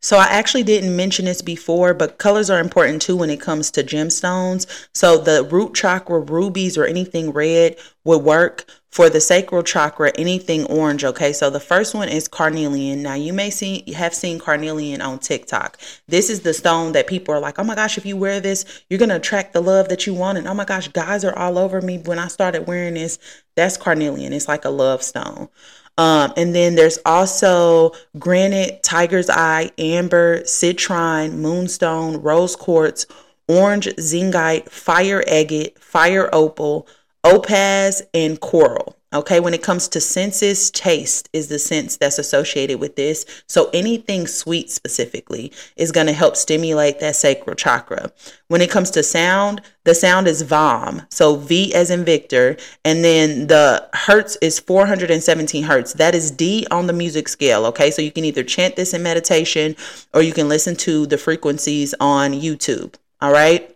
[0.00, 3.70] So I actually didn't mention this before, but colors are important too when it comes
[3.72, 4.88] to gemstones.
[4.94, 10.64] So the root chakra rubies or anything red would work for the sacral chakra, anything
[10.66, 11.04] orange.
[11.04, 13.02] Okay, so the first one is carnelian.
[13.02, 15.78] Now you may see have seen carnelian on TikTok.
[16.06, 18.64] This is the stone that people are like, oh my gosh, if you wear this,
[18.88, 20.38] you're gonna attract the love that you want.
[20.38, 23.18] And oh my gosh, guys are all over me when I started wearing this.
[23.56, 24.32] That's carnelian.
[24.32, 25.48] It's like a love stone.
[25.98, 33.04] Um, and then there's also granite, tiger's eye, amber, citrine, moonstone, rose quartz,
[33.48, 36.86] orange zincite, fire agate, fire opal,
[37.24, 38.97] opaz, and coral.
[39.14, 43.24] Okay, when it comes to senses, taste is the sense that's associated with this.
[43.46, 48.12] So anything sweet specifically is going to help stimulate that sacral chakra.
[48.48, 51.06] When it comes to sound, the sound is VOM.
[51.08, 52.58] So V as in Victor.
[52.84, 55.94] And then the hertz is 417 hertz.
[55.94, 57.64] That is D on the music scale.
[57.66, 59.74] Okay, so you can either chant this in meditation
[60.12, 62.96] or you can listen to the frequencies on YouTube.
[63.22, 63.74] All right.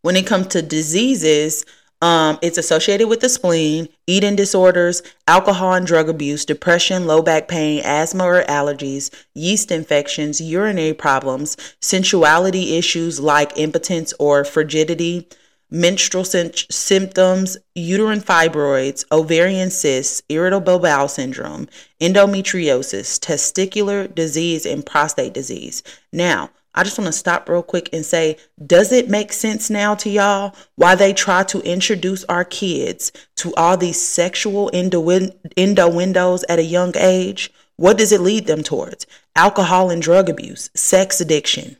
[0.00, 1.66] When it comes to diseases,
[2.02, 7.48] um, it's associated with the spleen, eating disorders, alcohol and drug abuse, depression, low back
[7.48, 15.28] pain, asthma or allergies, yeast infections, urinary problems, sensuality issues like impotence or frigidity,
[15.70, 21.66] menstrual symptoms, uterine fibroids, ovarian cysts, irritable bowel syndrome,
[22.00, 25.82] endometriosis, testicular disease, and prostate disease.
[26.12, 29.94] Now, I just want to stop real quick and say, does it make sense now
[29.96, 36.58] to y'all why they try to introduce our kids to all these sexual innuendos at
[36.58, 37.52] a young age?
[37.76, 39.06] What does it lead them towards?
[39.36, 41.76] Alcohol and drug abuse, sex addiction,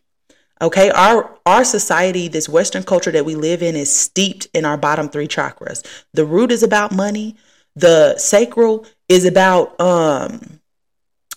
[0.62, 4.76] Okay, our our society, this Western culture that we live in, is steeped in our
[4.76, 5.85] bottom three chakras.
[6.12, 7.37] The root is about money.
[7.76, 10.61] The sacral is about um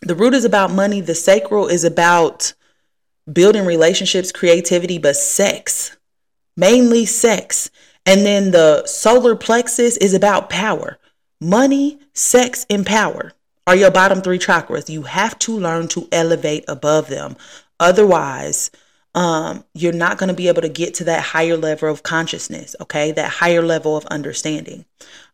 [0.02, 1.02] the root is about money.
[1.02, 2.54] The sacral is about
[3.32, 5.98] building relationships, creativity, but sex,
[6.56, 7.70] mainly sex.
[8.06, 10.98] And then the solar plexus is about power.
[11.42, 13.34] Money, sex, and power
[13.68, 14.90] are your bottom three chakras.
[14.90, 17.36] You have to learn to elevate above them.
[17.80, 18.72] Otherwise,
[19.18, 22.76] um, you're not going to be able to get to that higher level of consciousness,
[22.80, 23.12] okay?
[23.12, 24.86] That higher level of understanding.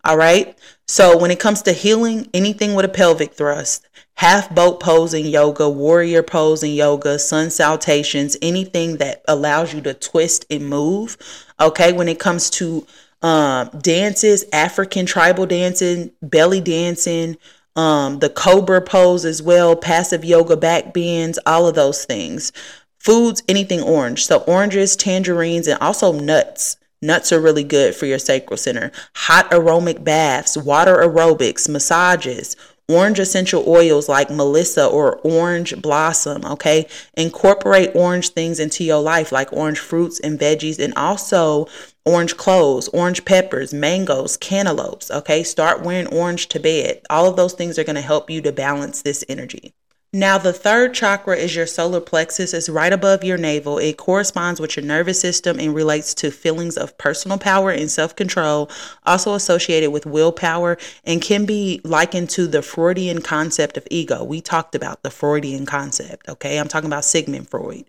[0.06, 0.58] All right.
[0.88, 5.26] So when it comes to healing, anything with a pelvic thrust, half boat pose in
[5.26, 11.18] yoga, warrior pose in yoga, sun salutations, anything that allows you to twist and move.
[11.60, 11.92] Okay.
[11.92, 12.88] When it comes to
[13.22, 17.36] um, dances, African tribal dancing, belly dancing,
[17.76, 22.54] um, the cobra pose as well, passive yoga back bends, all of those things.
[23.04, 24.26] Foods, anything orange.
[24.26, 26.78] So oranges, tangerines, and also nuts.
[27.02, 28.94] Nuts are really good for your sacral center.
[29.16, 32.56] Hot aromatic baths, water aerobics, massages,
[32.88, 36.86] orange essential oils like melissa or orange blossom okay
[37.16, 41.66] incorporate orange things into your life like orange fruits and veggies and also
[42.04, 47.54] orange cloves orange peppers mangoes cantaloupes okay start wearing orange to bed all of those
[47.54, 49.74] things are going to help you to balance this energy
[50.16, 52.54] now, the third chakra is your solar plexus.
[52.54, 53.80] It's right above your navel.
[53.80, 58.16] It corresponds with your nervous system and relates to feelings of personal power and self
[58.16, 58.70] control,
[59.08, 64.24] also associated with willpower, and can be likened to the Freudian concept of ego.
[64.24, 66.60] We talked about the Freudian concept, okay?
[66.60, 67.86] I'm talking about Sigmund Freud,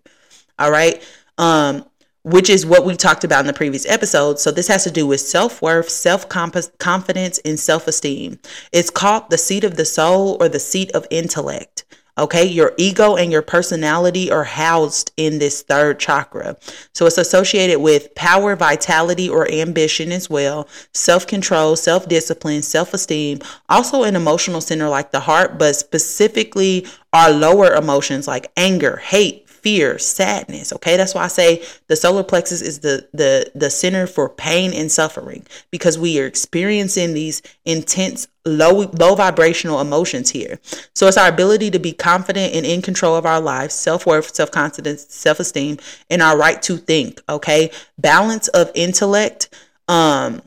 [0.57, 1.07] all right?
[1.37, 1.85] Um,
[2.23, 4.39] which is what we talked about in the previous episode.
[4.39, 8.39] So, this has to do with self worth, self confidence, and self esteem.
[8.71, 11.85] It's called the seat of the soul or the seat of intellect.
[12.17, 16.55] Okay, your ego and your personality are housed in this third chakra.
[16.93, 22.93] So it's associated with power, vitality, or ambition as well, self control, self discipline, self
[22.93, 28.97] esteem, also an emotional center like the heart, but specifically our lower emotions like anger,
[28.97, 30.71] hate, fear, sadness.
[30.73, 34.71] Okay, that's why I say the solar plexus is the the the center for pain
[34.73, 40.59] and suffering because we are experiencing these intense low low vibrational emotions here.
[40.93, 45.07] So it's our ability to be confident and in control of our lives, self-worth, self-confidence,
[45.09, 45.79] self-esteem,
[46.11, 47.71] and our right to think, okay?
[47.97, 49.49] Balance of intellect,
[49.87, 50.43] um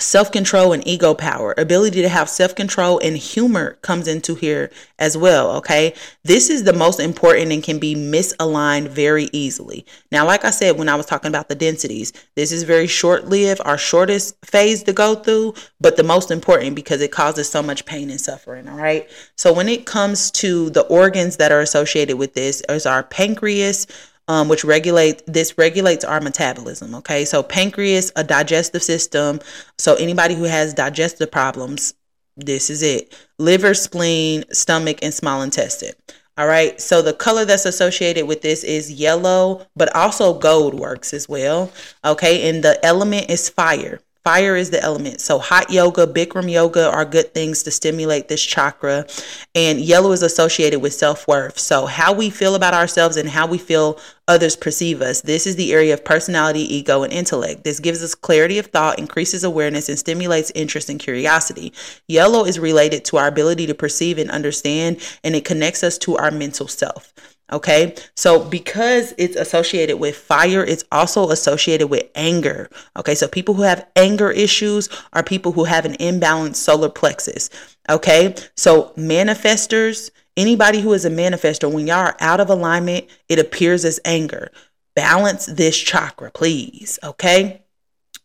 [0.00, 1.54] self control and ego power.
[1.56, 5.52] Ability to have self control and humor comes into here as well.
[5.56, 5.94] Okay.
[6.24, 9.86] This is the most important and can be misaligned very easily.
[10.10, 13.26] Now, like I said, when I was talking about the densities, this is very short
[13.26, 17.62] lived, our shortest phase to go through, but the most important because it causes so
[17.62, 18.68] much pain and suffering.
[18.68, 19.08] All right.
[19.36, 23.86] So, when it comes to the organs that are associated with this, is our pancreas,
[24.28, 26.94] um, which regulate this regulates our metabolism.
[26.96, 29.40] Okay, so pancreas, a digestive system.
[29.78, 31.94] So anybody who has digestive problems,
[32.36, 33.16] this is it.
[33.38, 35.94] Liver, spleen, stomach, and small intestine.
[36.38, 41.12] All right, so the color that's associated with this is yellow, but also gold works
[41.12, 41.70] as well.
[42.04, 44.00] Okay, and the element is fire.
[44.22, 45.20] Fire is the element.
[45.20, 49.06] So, hot yoga, Bikram yoga are good things to stimulate this chakra.
[49.54, 51.58] And yellow is associated with self worth.
[51.58, 55.22] So, how we feel about ourselves and how we feel others perceive us.
[55.22, 57.64] This is the area of personality, ego, and intellect.
[57.64, 61.72] This gives us clarity of thought, increases awareness, and stimulates interest and curiosity.
[62.06, 66.16] Yellow is related to our ability to perceive and understand, and it connects us to
[66.16, 67.12] our mental self.
[67.52, 67.94] Okay.
[68.16, 72.70] So because it's associated with fire, it's also associated with anger.
[72.96, 73.14] Okay.
[73.14, 77.50] So people who have anger issues are people who have an imbalanced solar plexus.
[77.88, 78.34] Okay.
[78.56, 83.84] So manifestors, anybody who is a manifestor, when y'all are out of alignment, it appears
[83.84, 84.50] as anger.
[84.94, 86.98] Balance this chakra, please.
[87.02, 87.62] Okay.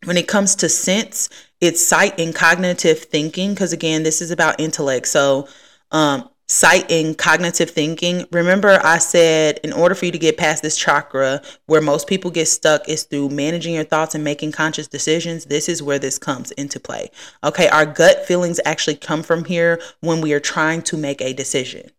[0.04, 3.54] When it comes to sense, it's sight and cognitive thinking.
[3.54, 5.08] Because again, this is about intellect.
[5.08, 5.48] So,
[5.90, 8.24] um, sight and cognitive thinking.
[8.30, 12.30] Remember, I said in order for you to get past this chakra, where most people
[12.30, 15.46] get stuck is through managing your thoughts and making conscious decisions.
[15.46, 17.10] This is where this comes into play.
[17.42, 21.32] Okay, our gut feelings actually come from here when we are trying to make a
[21.32, 21.90] decision.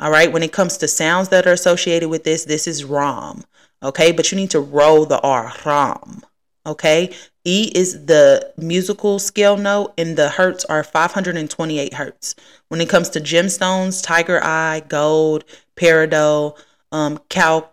[0.00, 3.44] All right, when it comes to sounds that are associated with this, this is ROM.
[3.82, 6.22] Okay, but you need to roll the R, ROM.
[6.66, 7.14] Okay,
[7.48, 12.34] E is the musical scale note, and the hertz are 528 hertz.
[12.68, 16.58] When it comes to gemstones, tiger eye, gold, peridot,
[16.92, 17.72] um, cal-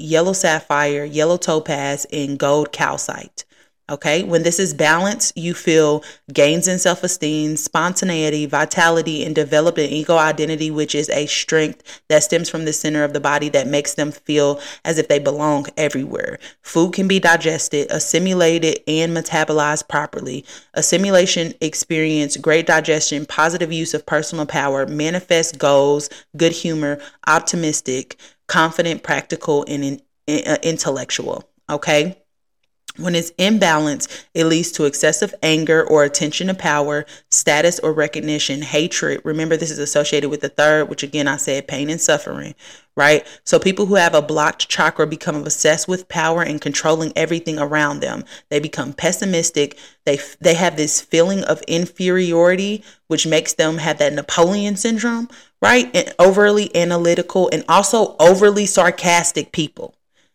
[0.00, 3.44] yellow sapphire, yellow topaz, and gold calcite.
[3.90, 9.78] Okay, when this is balanced, you feel gains in self esteem, spontaneity, vitality, and develop
[9.78, 13.48] an ego identity, which is a strength that stems from the center of the body
[13.48, 16.38] that makes them feel as if they belong everywhere.
[16.62, 20.44] Food can be digested, assimilated, and metabolized properly.
[20.74, 29.02] Assimilation experience great digestion, positive use of personal power, manifest goals, good humor, optimistic, confident,
[29.02, 31.42] practical, and in, in, uh, intellectual.
[31.68, 32.19] Okay.
[32.96, 38.62] When it's imbalanced, it leads to excessive anger or attention to power, status or recognition,
[38.62, 39.20] hatred.
[39.24, 42.54] Remember, this is associated with the third, which again I said pain and suffering,
[42.96, 43.26] right?
[43.44, 48.00] So people who have a blocked chakra become obsessed with power and controlling everything around
[48.00, 48.24] them.
[48.48, 49.78] They become pessimistic.
[50.04, 55.28] They they have this feeling of inferiority, which makes them have that Napoleon syndrome,
[55.62, 55.90] right?
[55.94, 59.94] And overly analytical and also overly sarcastic people.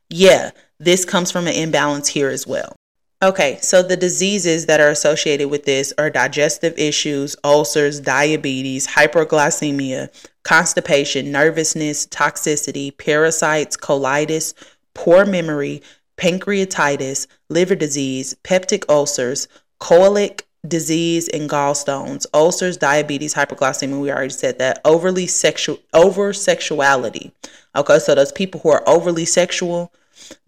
[0.09, 2.75] Yeah, this comes from an imbalance here as well.
[3.23, 10.09] Okay, so the diseases that are associated with this are digestive issues, ulcers, diabetes, hyperglycemia,
[10.43, 14.53] constipation, nervousness, toxicity, parasites, colitis,
[14.93, 15.81] poor memory,
[16.17, 19.47] pancreatitis, liver disease, peptic ulcers,
[19.79, 23.99] colic disease, and gallstones, ulcers, diabetes, hyperglycemia.
[23.99, 24.81] We already said that.
[24.83, 27.31] Overly sexual, over sexuality.
[27.75, 29.93] Okay, so those people who are overly sexual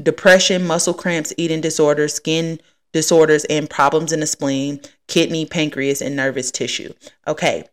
[0.01, 2.59] depression, muscle cramps, eating disorders, skin
[2.93, 6.93] disorders, and problems in the spleen, kidney, pancreas, and nervous tissue.
[7.27, 7.65] Okay.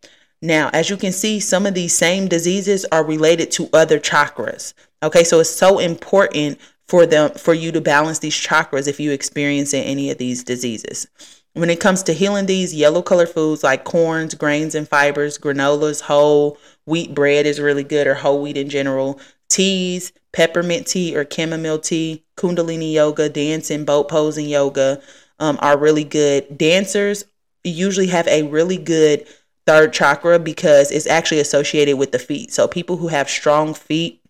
[0.43, 4.75] Now, as you can see, some of these same diseases are related to other chakras.
[5.03, 9.11] Okay, so it's so important for them for you to balance these chakras if you
[9.11, 11.07] experience any of these diseases.
[11.55, 16.03] When it comes to healing these yellow color foods like corns, grains and fibers, granolas,
[16.03, 19.21] whole wheat bread is really good or whole wheat in general,
[19.55, 25.01] teas, peppermint tea or chamomile tea, kundalini yoga, dancing, boat posing yoga
[25.39, 26.59] um, are really good.
[26.59, 27.25] Dancers
[27.63, 29.27] usually have a really good
[29.65, 32.53] third chakra because it's actually associated with the feet.
[32.53, 34.21] So people who have strong feet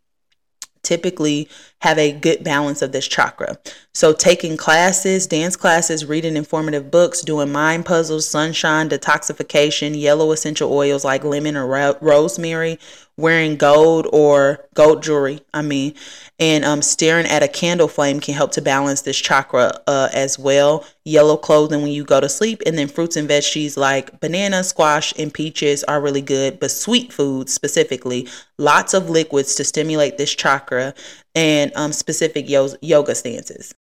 [0.85, 1.49] typically
[1.81, 3.59] have a good balance of this chakra.
[3.95, 10.73] So, taking classes, dance classes, reading informative books, doing mind puzzles, sunshine, detoxification, yellow essential
[10.73, 12.79] oils like lemon or ro- rosemary,
[13.17, 15.95] wearing gold or gold jewelry, I mean,
[16.39, 20.39] and um, staring at a candle flame can help to balance this chakra uh, as
[20.39, 20.85] well.
[21.05, 25.13] Yellow clothing when you go to sleep, and then fruits and veggies like banana, squash,
[25.19, 30.35] and peaches are really good, but sweet foods specifically, lots of liquids to stimulate this
[30.35, 30.95] chakra,
[31.35, 33.75] and um, specific yo- yoga stances.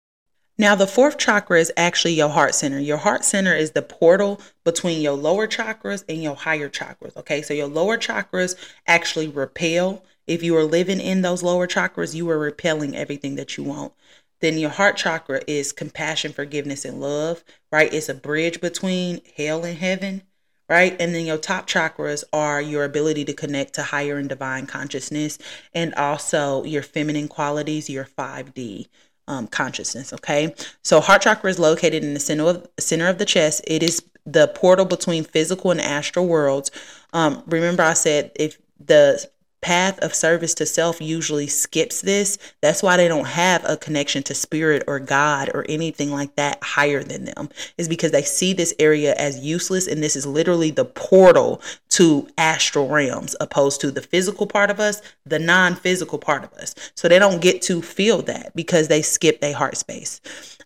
[0.56, 2.78] Now, the fourth chakra is actually your heart center.
[2.78, 7.16] Your heart center is the portal between your lower chakras and your higher chakras.
[7.16, 8.54] Okay, so your lower chakras
[8.86, 10.04] actually repel.
[10.28, 13.94] If you are living in those lower chakras, you are repelling everything that you want.
[14.40, 17.92] Then your heart chakra is compassion, forgiveness, and love, right?
[17.92, 20.22] It's a bridge between hell and heaven,
[20.68, 20.94] right?
[21.00, 25.36] And then your top chakras are your ability to connect to higher and divine consciousness
[25.74, 28.86] and also your feminine qualities, your 5D
[29.28, 30.12] um, consciousness.
[30.12, 33.62] Okay, so heart chakra is located in the center of center of the chest.
[33.66, 36.70] It is the portal between physical and astral worlds.
[37.12, 39.28] Um, remember, I said if the
[39.64, 42.36] path of service to self usually skips this.
[42.60, 46.62] That's why they don't have a connection to spirit or God or anything like that
[46.62, 47.48] higher than them,
[47.78, 49.86] is because they see this area as useless.
[49.86, 54.80] And this is literally the portal to astral realms, opposed to the physical part of
[54.80, 56.74] us, the non physical part of us.
[56.94, 60.20] So they don't get to feel that because they skip their heart space.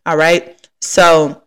[0.06, 0.68] All right.
[0.80, 1.40] So,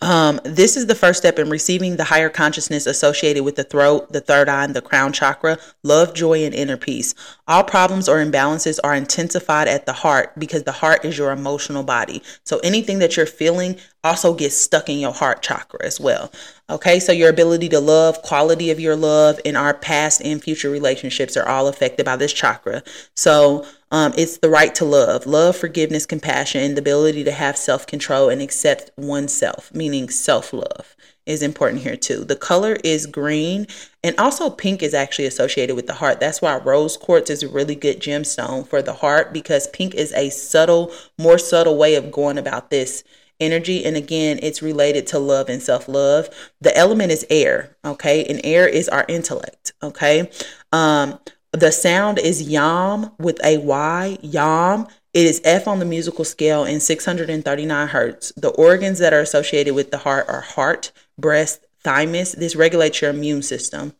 [0.00, 4.12] um, this is the first step in receiving the higher consciousness associated with the throat,
[4.12, 7.14] the third eye, and the crown chakra, love, joy, and inner peace.
[7.48, 11.82] All problems or imbalances are intensified at the heart because the heart is your emotional
[11.82, 12.22] body.
[12.44, 16.30] So anything that you're feeling also gets stuck in your heart chakra as well.
[16.68, 20.68] Okay, so your ability to love, quality of your love, and our past and future
[20.68, 22.82] relationships are all affected by this chakra.
[23.14, 27.56] So um, it's the right to love, love, forgiveness, compassion, and the ability to have
[27.56, 32.24] self control and accept oneself, meaning self love is important here too.
[32.24, 33.68] The color is green
[34.02, 36.18] and also pink is actually associated with the heart.
[36.18, 40.12] That's why rose quartz is a really good gemstone for the heart because pink is
[40.14, 43.04] a subtle, more subtle way of going about this
[43.40, 43.84] energy.
[43.84, 46.28] And again, it's related to love and self love.
[46.60, 48.24] The element is air, okay?
[48.24, 50.30] And air is our intellect, okay?
[50.72, 51.18] Um,
[51.52, 54.86] the sound is yam with a Y, yam.
[55.14, 58.32] It is F on the musical scale in 639 hertz.
[58.36, 62.32] The organs that are associated with the heart are heart, breast, thymus.
[62.32, 63.94] This regulates your immune system.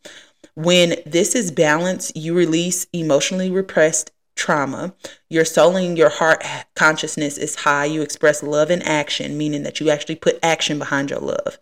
[0.55, 4.95] When this is balanced, you release emotionally repressed trauma.
[5.29, 6.45] Your soul and your heart
[6.77, 7.87] consciousness is high.
[7.87, 11.59] You express love in action, meaning that you actually put action behind your love.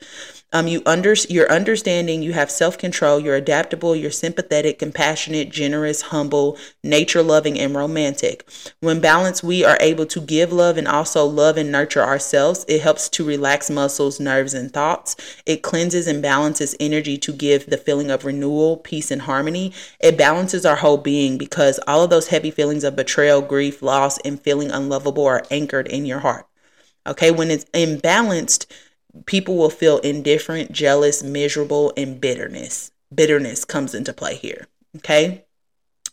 [0.52, 6.56] Um, you under you're understanding, you have self-control, you're adaptable, you're sympathetic, compassionate, generous, humble,
[6.84, 8.48] nature-loving, and romantic.
[8.78, 12.64] When balanced, we are able to give love and also love and nurture ourselves.
[12.68, 15.16] It helps to relax muscles, nerves, and thoughts.
[15.44, 19.72] It cleanses and balances energy to give the feeling of renewal, peace, and harmony.
[19.98, 24.18] It balances our whole being because all of those heavy feelings of betrayal, grief, loss,
[24.24, 26.44] and feeling unlovable are anchored in your heart.
[27.06, 28.66] Okay, when it's imbalanced,
[29.26, 32.90] people will feel indifferent, jealous, miserable, and bitterness.
[33.14, 34.66] Bitterness comes into play here.
[34.96, 35.44] Okay.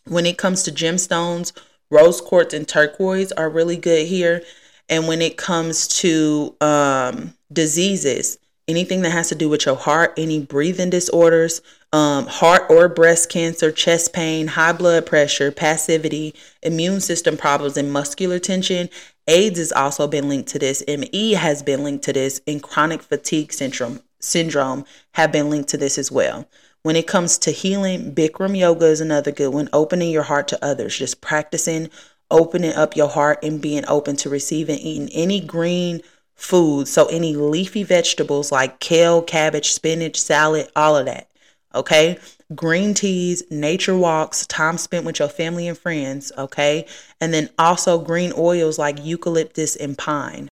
[0.06, 1.50] When it comes to gemstones,
[1.90, 4.42] rose quartz and turquoise are really good here.
[4.88, 8.38] And when it comes to um, diseases,
[8.68, 11.60] anything that has to do with your heart, any breathing disorders,
[11.92, 17.92] um, heart or breast cancer, chest pain, high blood pressure, passivity, immune system problems, and
[17.92, 18.88] muscular tension.
[19.28, 20.82] AIDS has also been linked to this.
[20.88, 24.84] ME has been linked to this, and chronic fatigue syndrome syndrome
[25.14, 26.48] have been linked to this as well.
[26.82, 29.68] When it comes to healing, Bikram yoga is another good one.
[29.72, 31.90] Opening your heart to others, just practicing
[32.30, 36.00] opening up your heart and being open to receiving eating any green
[36.34, 36.88] food.
[36.88, 41.28] So any leafy vegetables like kale, cabbage, spinach, salad, all of that.
[41.74, 42.18] Okay.
[42.54, 46.32] Green teas, nature walks, time spent with your family and friends.
[46.36, 46.86] Okay.
[47.20, 50.48] And then also green oils like eucalyptus and pine.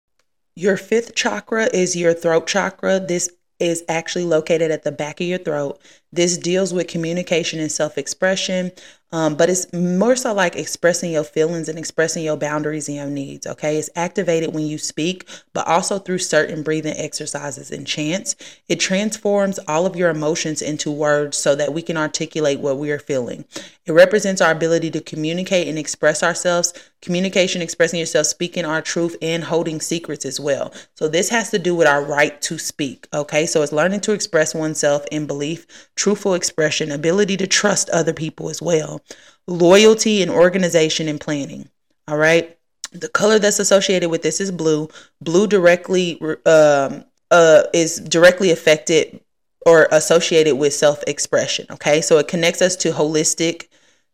[0.57, 3.01] Your fifth chakra is your throat chakra.
[3.01, 5.81] This is actually located at the back of your throat.
[6.13, 8.73] This deals with communication and self expression,
[9.13, 13.07] um, but it's more so like expressing your feelings and expressing your boundaries and your
[13.07, 13.47] needs.
[13.47, 13.77] Okay.
[13.77, 18.37] It's activated when you speak, but also through certain breathing exercises and chants.
[18.69, 22.93] It transforms all of your emotions into words so that we can articulate what we
[22.93, 23.45] are feeling.
[23.85, 26.73] It represents our ability to communicate and express ourselves.
[27.03, 30.73] Communication, expressing yourself, speaking our truth, and holding secrets as well.
[30.95, 33.09] So, this has to do with our right to speak.
[33.13, 33.47] Okay.
[33.47, 35.67] So, it's learning to express oneself in belief,
[36.01, 39.03] truthful expression, ability to trust other people as well
[39.47, 41.69] loyalty and organization and planning.
[42.09, 42.57] All right.
[42.93, 44.89] The color that's associated with this is blue.
[45.21, 49.21] Blue directly um, uh, is directly affected
[49.67, 51.67] or associated with self expression.
[51.71, 52.01] Okay.
[52.01, 53.69] So it connects us to holistic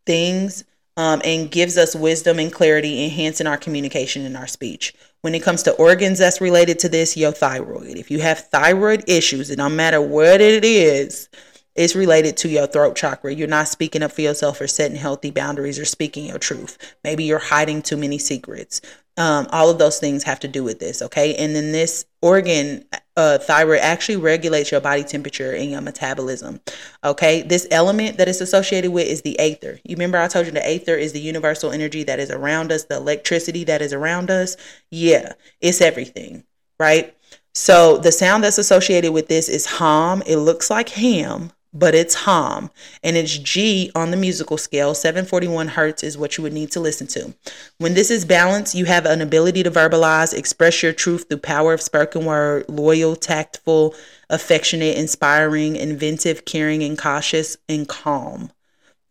[0.06, 0.64] things
[0.96, 4.94] um, and gives us wisdom and clarity, enhancing our communication and our speech.
[5.20, 7.96] When it comes to organs that's related to this, your thyroid.
[7.96, 11.28] If you have thyroid issues, it don't matter what it is,
[11.76, 13.34] is related to your throat chakra.
[13.34, 16.96] You're not speaking up for yourself or setting healthy boundaries or speaking your truth.
[17.04, 18.80] Maybe you're hiding too many secrets.
[19.18, 21.34] Um, all of those things have to do with this, okay?
[21.36, 22.84] And then this organ,
[23.16, 26.60] uh, thyroid, actually regulates your body temperature and your metabolism,
[27.02, 27.40] okay?
[27.40, 29.80] This element that it's associated with is the aether.
[29.84, 32.84] You remember I told you the aether is the universal energy that is around us,
[32.84, 34.58] the electricity that is around us?
[34.90, 36.44] Yeah, it's everything,
[36.78, 37.16] right?
[37.54, 40.22] So the sound that's associated with this is hum.
[40.26, 42.70] It looks like ham, but it's hum
[43.02, 44.94] and it's G on the musical scale.
[44.94, 47.34] 741 hertz is what you would need to listen to.
[47.78, 51.74] When this is balanced, you have an ability to verbalize, express your truth through power
[51.74, 53.94] of spoken word, loyal, tactful,
[54.30, 58.50] affectionate, inspiring, inventive, caring, and cautious and calm.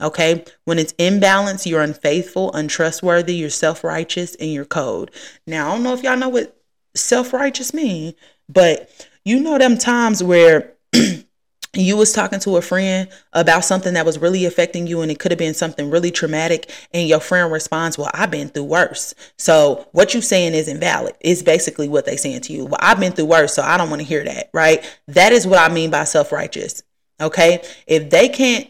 [0.01, 0.43] Okay.
[0.66, 5.11] When it's imbalanced, you're unfaithful, untrustworthy, you're self righteous, and you're cold.
[5.45, 6.57] Now, I don't know if y'all know what
[6.95, 8.16] self righteous mean,
[8.49, 8.89] but
[9.24, 10.74] you know them times where
[11.84, 15.19] you was talking to a friend about something that was really affecting you and it
[15.19, 19.13] could have been something really traumatic and your friend responds well i've been through worse.
[19.38, 22.65] So what you saying is invalid it's basically what they saying to you.
[22.65, 24.84] Well i've been through worse so i don't want to hear that right?
[25.07, 26.84] That is what i mean by self-righteous
[27.21, 27.63] okay?
[27.88, 28.69] If they can't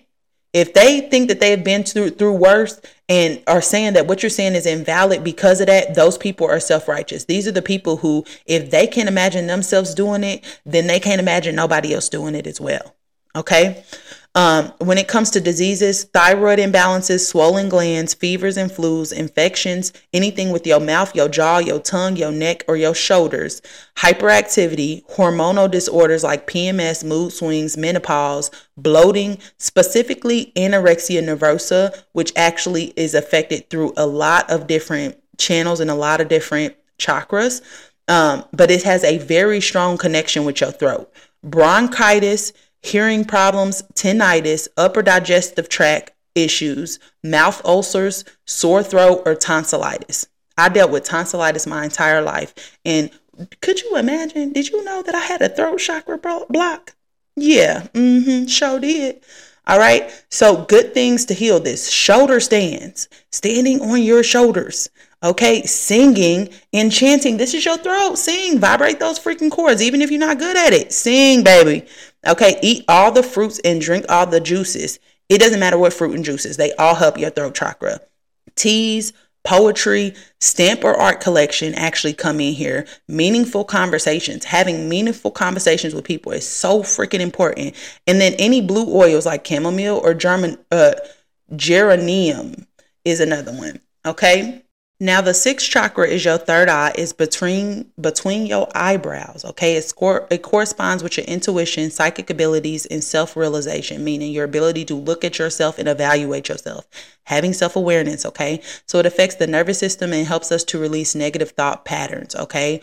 [0.56, 2.80] if they think that they've been through through worse
[3.10, 6.62] and are saying that what you're saying is invalid because of that, those people are
[6.62, 7.26] self-righteous.
[7.26, 11.20] These are the people who if they can't imagine themselves doing it, then they can't
[11.20, 12.96] imagine nobody else doing it as well.
[13.36, 13.84] Okay?
[14.38, 20.52] Um, when it comes to diseases, thyroid imbalances, swollen glands, fevers and flus, infections, anything
[20.52, 23.62] with your mouth, your jaw, your tongue, your neck, or your shoulders,
[23.96, 33.14] hyperactivity, hormonal disorders like PMS, mood swings, menopause, bloating, specifically anorexia nervosa, which actually is
[33.14, 37.62] affected through a lot of different channels and a lot of different chakras.
[38.10, 41.10] Um, but it has a very strong connection with your throat.
[41.42, 42.52] Bronchitis,
[42.86, 50.28] hearing problems, tinnitus, upper digestive tract issues, mouth ulcers, sore throat, or tonsillitis.
[50.58, 52.78] I dealt with tonsillitis my entire life.
[52.86, 53.10] And
[53.62, 54.54] could you imagine?
[54.54, 56.96] Did you know that I had a throat chakra block?
[57.36, 59.22] Yeah, mm-hmm, sure did.
[59.68, 60.12] All right.
[60.30, 64.90] So, good things to heal this shoulder stands, standing on your shoulders.
[65.26, 65.64] Okay.
[65.64, 67.38] Singing and chanting.
[67.38, 68.16] This is your throat.
[68.16, 70.94] Sing, vibrate those freaking chords, even if you're not good at it.
[70.94, 71.88] Sing, baby.
[72.26, 72.60] Okay.
[72.62, 75.00] Eat all the fruits and drink all the juices.
[75.28, 78.00] It doesn't matter what fruit and juices, they all help your throat chakra.
[78.56, 79.12] Teas,
[79.44, 82.86] poetry, stamp or art collection actually come in here.
[83.08, 87.76] Meaningful conversations, having meaningful conversations with people is so freaking important.
[88.06, 90.94] And then any blue oils like chamomile or German uh
[91.56, 92.68] geranium
[93.04, 93.80] is another one.
[94.06, 94.65] Okay.
[94.98, 99.44] Now the sixth chakra is your third eye is between between your eyebrows.
[99.44, 104.86] Okay, it, cor- it corresponds with your intuition, psychic abilities, and self-realization, meaning your ability
[104.86, 106.88] to look at yourself and evaluate yourself,
[107.26, 108.26] having self-awareness.
[108.26, 112.34] Okay, so it affects the nervous system and helps us to release negative thought patterns.
[112.34, 112.82] Okay,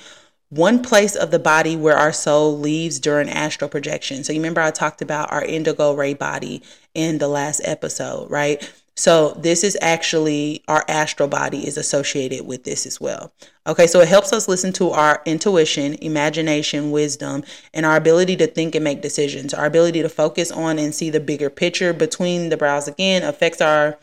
[0.50, 4.22] one place of the body where our soul leaves during astral projection.
[4.22, 8.70] So you remember I talked about our indigo ray body in the last episode, right?
[8.94, 13.32] So this is actually our astral body is associated with this as well.
[13.66, 18.46] Okay, so it helps us listen to our intuition, imagination, wisdom, and our ability to
[18.46, 19.54] think and make decisions.
[19.54, 23.60] Our ability to focus on and see the bigger picture between the brows again affects
[23.60, 23.98] our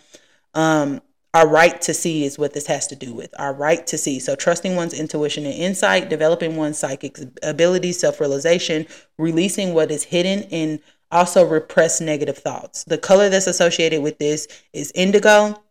[0.56, 1.02] um
[1.36, 4.20] our right to see is what this has to do with our right to see.
[4.20, 8.88] So, trusting one's intuition and insight, developing one's psychic ability, self realization,
[9.20, 10.80] releasing what is hidden, and
[11.12, 12.84] also repress negative thoughts.
[12.84, 15.62] The color that's associated with this is indigo.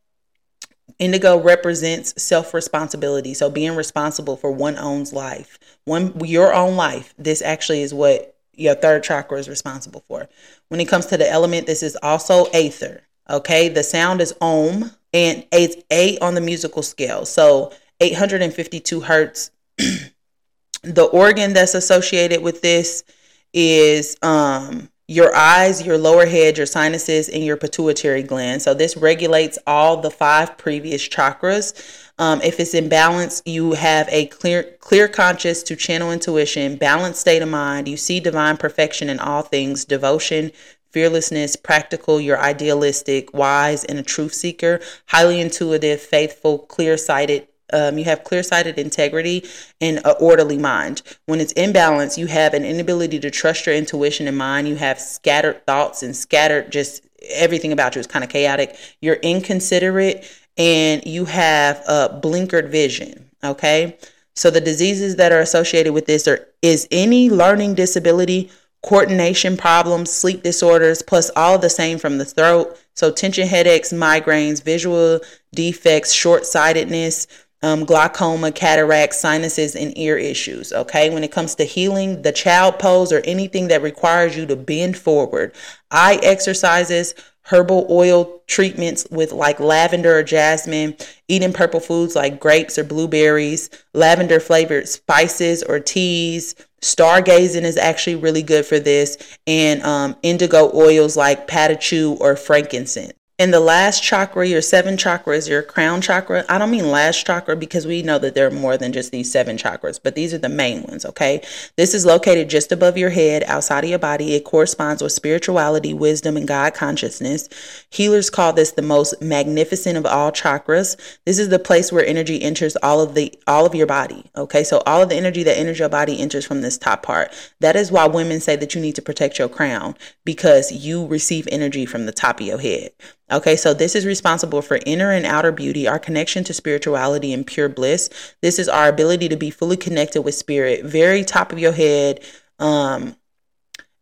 [0.99, 3.34] Indigo represents self responsibility.
[3.34, 7.14] So being responsible for one own's life, one your own life.
[7.18, 10.28] This actually is what your third chakra is responsible for.
[10.68, 13.03] When it comes to the element, this is also aether.
[13.30, 17.24] Okay, the sound is Om and it's eight on the musical scale.
[17.24, 19.51] So 852 hertz.
[20.82, 23.05] the organ that's associated with this
[23.53, 28.61] is um your eyes, your lower head, your sinuses, and your pituitary gland.
[28.61, 31.72] So this regulates all the five previous chakras.
[32.18, 37.22] Um, if it's in balance, you have a clear, clear conscious to channel intuition, balanced
[37.22, 37.88] state of mind.
[37.88, 40.52] You see divine perfection in all things, devotion,
[40.90, 47.99] fearlessness, practical, you're idealistic, wise, and a truth seeker, highly intuitive, faithful, clear sighted, um,
[47.99, 49.45] you have clear sighted integrity
[49.81, 51.03] and an orderly mind.
[51.27, 54.69] When it's in balance, you have an inability to trust your intuition and mind.
[54.69, 58.77] You have scattered thoughts and scattered just everything about you is kind of chaotic.
[59.01, 60.25] You're inconsiderate
[60.57, 63.31] and you have a blinkered vision.
[63.43, 63.97] Okay.
[64.35, 68.51] So the diseases that are associated with this are is any learning disability,
[68.85, 72.79] coordination problems, sleep disorders, plus all the same from the throat.
[72.95, 75.21] So tension headaches, migraines, visual
[75.55, 77.27] defects, short sightedness,
[77.62, 80.72] um, glaucoma, cataracts, sinuses, and ear issues.
[80.72, 84.56] Okay, when it comes to healing, the child pose or anything that requires you to
[84.56, 85.54] bend forward,
[85.90, 87.14] eye exercises,
[87.48, 90.94] herbal oil treatments with like lavender or jasmine,
[91.28, 96.54] eating purple foods like grapes or blueberries, lavender flavored spices or teas.
[96.82, 103.18] Stargazing is actually really good for this, and um, indigo oils like patchouli or frankincense.
[103.41, 106.45] And the last chakra, your seven chakras, your crown chakra.
[106.49, 109.30] I don't mean last chakra because we know that there are more than just these
[109.30, 111.41] seven chakras, but these are the main ones, okay?
[111.76, 114.34] This is located just above your head, outside of your body.
[114.34, 117.49] It corresponds with spirituality, wisdom, and God consciousness.
[117.91, 120.97] Healers call this the most magnificent of all chakras.
[121.24, 124.64] This is the place where energy enters all of the all of your body, okay?
[124.64, 127.32] So all of the energy that enters your body enters from this top part.
[127.61, 131.47] That is why women say that you need to protect your crown because you receive
[131.53, 132.91] energy from the top of your head.
[133.31, 137.47] Okay, so this is responsible for inner and outer beauty, our connection to spirituality and
[137.47, 138.09] pure bliss.
[138.41, 142.20] This is our ability to be fully connected with spirit, very top of your head,
[142.59, 143.16] um,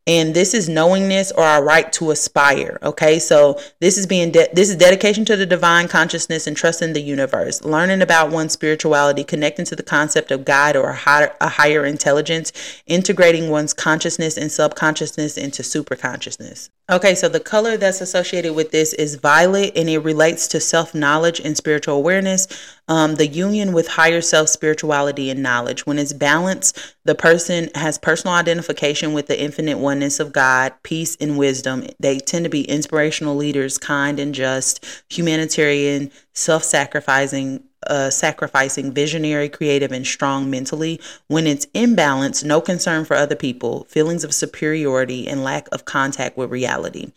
[0.06, 3.18] and this is knowingness or our right to aspire okay?
[3.18, 6.92] So this is being de- this is dedication to the divine consciousness and trust in
[6.92, 7.64] the universe.
[7.64, 11.84] Learning about one's spirituality connecting to the concept of god or a higher, a higher
[11.84, 12.52] intelligence
[12.86, 18.92] integrating one's consciousness and subconsciousness into superconsciousness okay so the color that's associated with this
[18.94, 22.46] is violet and it relates to self-knowledge and spiritual awareness
[22.88, 25.86] um, the union with higher self spirituality and knowledge.
[25.86, 31.16] When it's balanced, the person has personal identification with the infinite oneness of God, peace,
[31.20, 31.86] and wisdom.
[31.98, 39.48] They tend to be inspirational leaders, kind and just, humanitarian, self sacrificing, uh, sacrificing, visionary,
[39.48, 41.00] creative, and strong mentally.
[41.28, 46.36] When it's imbalanced, no concern for other people, feelings of superiority, and lack of contact
[46.36, 47.10] with reality.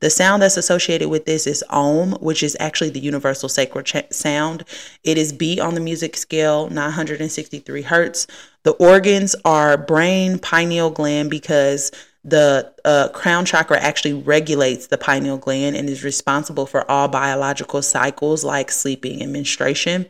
[0.00, 4.12] The sound that's associated with this is Om, which is actually the universal sacred ch-
[4.12, 4.64] sound.
[5.02, 8.26] It is B on the music scale, 963 hertz.
[8.64, 11.92] The organs are brain, pineal gland, because
[12.26, 17.80] the uh, crown chakra actually regulates the pineal gland and is responsible for all biological
[17.82, 20.06] cycles like sleeping and menstruation.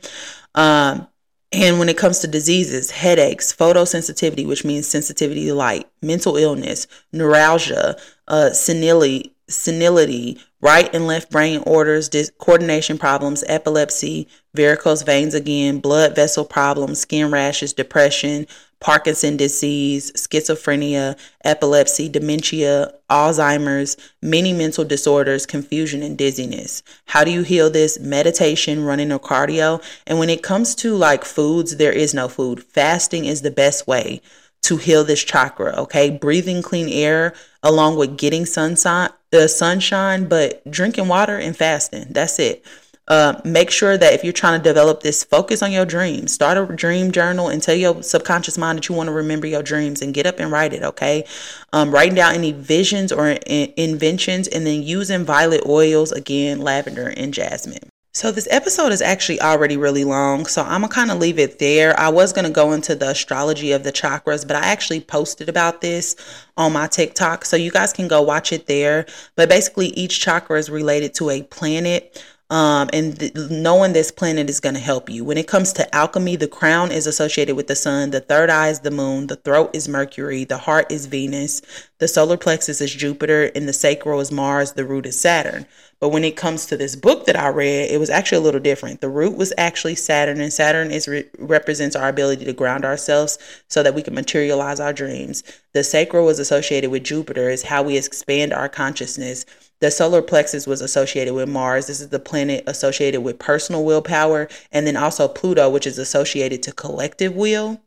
[0.54, 1.06] Um,
[1.52, 6.86] and when it comes to diseases, headaches, photosensitivity, which means sensitivity to light, mental illness,
[7.12, 7.96] neuralgia,
[8.28, 15.80] uh, senility, senility, right and left brain orders, dis- coordination problems, epilepsy, varicose veins again,
[15.80, 18.46] blood vessel problems, skin rashes, depression,
[18.80, 26.82] Parkinson disease, schizophrenia, epilepsy, dementia, Alzheimer's, many mental disorders, confusion, and dizziness.
[27.06, 27.98] How do you heal this?
[27.98, 29.82] Meditation, running or cardio.
[30.06, 32.62] And when it comes to like foods, there is no food.
[32.62, 34.20] Fasting is the best way
[34.62, 36.10] to heal this chakra, okay?
[36.10, 42.06] Breathing clean air along with getting sunshine, uh, sunshine, but drinking water and fasting.
[42.10, 42.64] That's it.
[43.08, 46.32] Uh, make sure that if you're trying to develop this, focus on your dreams.
[46.32, 49.62] Start a dream journal and tell your subconscious mind that you want to remember your
[49.62, 51.24] dreams and get up and write it, okay?
[51.72, 57.08] Um, writing down any visions or in- inventions and then using violet oils, again, lavender
[57.16, 57.90] and jasmine.
[58.16, 61.58] So this episode is actually already really long, so I'm gonna kind of leave it
[61.58, 61.94] there.
[62.00, 65.82] I was gonna go into the astrology of the chakras, but I actually posted about
[65.82, 66.16] this
[66.56, 69.04] on my TikTok, so you guys can go watch it there.
[69.34, 72.24] But basically, each chakra is related to a planet.
[72.48, 75.24] Um, and th- knowing this planet is going to help you.
[75.24, 78.68] When it comes to alchemy, the crown is associated with the sun, the third eye
[78.68, 81.60] is the moon, the throat is Mercury, the heart is Venus,
[81.98, 85.66] the solar plexus is Jupiter, and the sacral is Mars, the root is Saturn.
[85.98, 88.60] But when it comes to this book that I read, it was actually a little
[88.60, 89.00] different.
[89.00, 93.38] The root was actually Saturn, and Saturn is re- represents our ability to ground ourselves
[93.66, 95.42] so that we can materialize our dreams.
[95.72, 99.46] The sacral was associated with Jupiter, is how we expand our consciousness.
[99.80, 101.86] The solar plexus was associated with Mars.
[101.86, 106.62] This is the planet associated with personal willpower, and then also Pluto, which is associated
[106.62, 107.80] to collective will.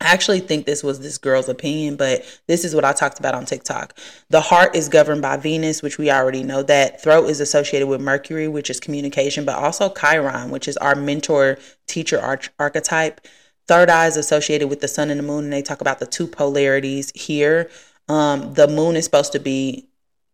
[0.00, 3.34] I actually think this was this girl's opinion, but this is what I talked about
[3.34, 3.98] on TikTok.
[4.30, 7.02] The heart is governed by Venus, which we already know that.
[7.02, 11.58] Throat is associated with Mercury, which is communication, but also Chiron, which is our mentor
[11.88, 13.20] teacher arch- archetype.
[13.66, 16.06] Third eye is associated with the sun and the moon, and they talk about the
[16.06, 17.68] two polarities here.
[18.08, 19.87] Um, the moon is supposed to be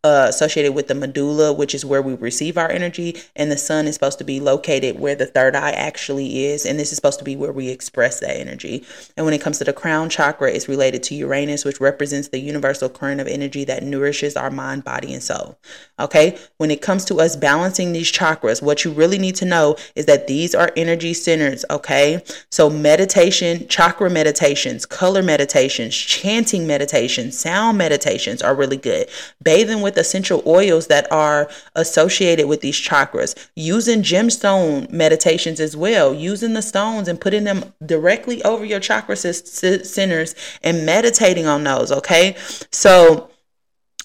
[0.05, 3.87] uh, associated with the medulla, which is where we receive our energy, and the sun
[3.87, 7.19] is supposed to be located where the third eye actually is, and this is supposed
[7.19, 8.85] to be where we express that energy.
[9.17, 12.39] And when it comes to the crown chakra, it's related to Uranus, which represents the
[12.39, 15.59] universal current of energy that nourishes our mind, body, and soul.
[15.99, 19.77] Okay, when it comes to us balancing these chakras, what you really need to know
[19.97, 21.65] is that these are energy centers.
[21.71, 29.09] Okay, so meditation, chakra meditations, color meditations, chanting meditations, sound meditations are really good.
[29.43, 36.15] Bathing with essential oils that are associated with these chakras, using gemstone meditations as well,
[36.15, 41.93] using the stones and putting them directly over your chakra centers and meditating on those.
[41.93, 42.37] Okay.
[42.71, 43.31] So,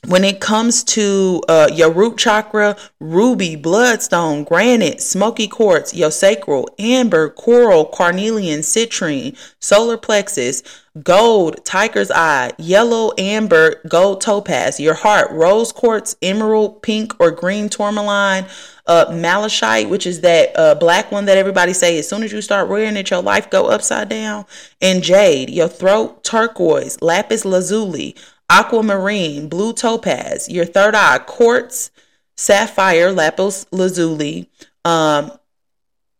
[0.07, 6.69] when it comes to uh, your root chakra, ruby, bloodstone, granite, smoky quartz, your sacral,
[6.79, 10.63] amber, coral, carnelian, citrine, solar plexus,
[11.03, 17.67] gold, tiger's eye, yellow, amber, gold topaz, your heart, rose quartz, emerald, pink or green
[17.67, 18.45] tourmaline,
[18.87, 22.41] uh, malachite, which is that uh, black one that everybody say as soon as you
[22.41, 24.45] start wearing it, your life go upside down,
[24.81, 28.15] and jade, your throat, turquoise, lapis lazuli,
[28.49, 31.91] aquamarine, blue topaz, your third eye, quartz,
[32.37, 34.49] sapphire, lapis lazuli,
[34.85, 35.31] um,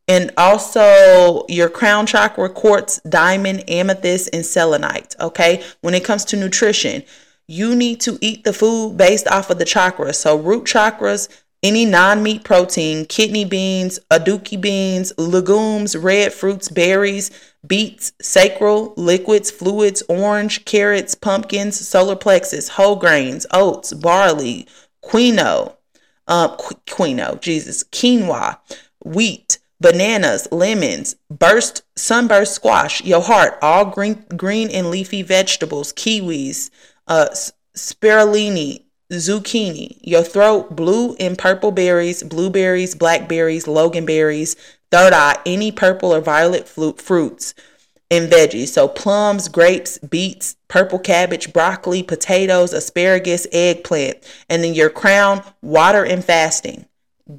[0.08, 5.16] and also your crown chakra, quartz, diamond, amethyst, and selenite.
[5.20, 7.04] Okay, when it comes to nutrition,
[7.48, 10.16] you need to eat the food based off of the chakras.
[10.16, 11.30] So, root chakras,
[11.62, 17.32] any non meat protein, kidney beans, aduki beans, legumes, red fruits, berries,
[17.66, 24.68] beets, sacral, liquids, fluids, orange, carrots, pumpkins, solar plexus, whole grains, oats, barley,
[25.04, 25.76] quinoa,
[26.28, 28.58] uh, quinoa, Jesus, quinoa,
[29.04, 36.70] wheat, bananas, lemons, burst, sunburst squash, your heart, all green, green and leafy vegetables, kiwis,
[37.08, 37.28] uh,
[37.76, 44.56] spirulina, zucchini, your throat, blue and purple berries, blueberries, blackberries, loganberries,
[44.92, 47.54] third eye, any purple or violet fruits
[48.12, 48.70] and veggies.
[48.70, 54.18] So plums, grapes, beets, purple cabbage, broccoli, potatoes, asparagus, eggplant.
[54.50, 56.86] And then your crown, water and fasting.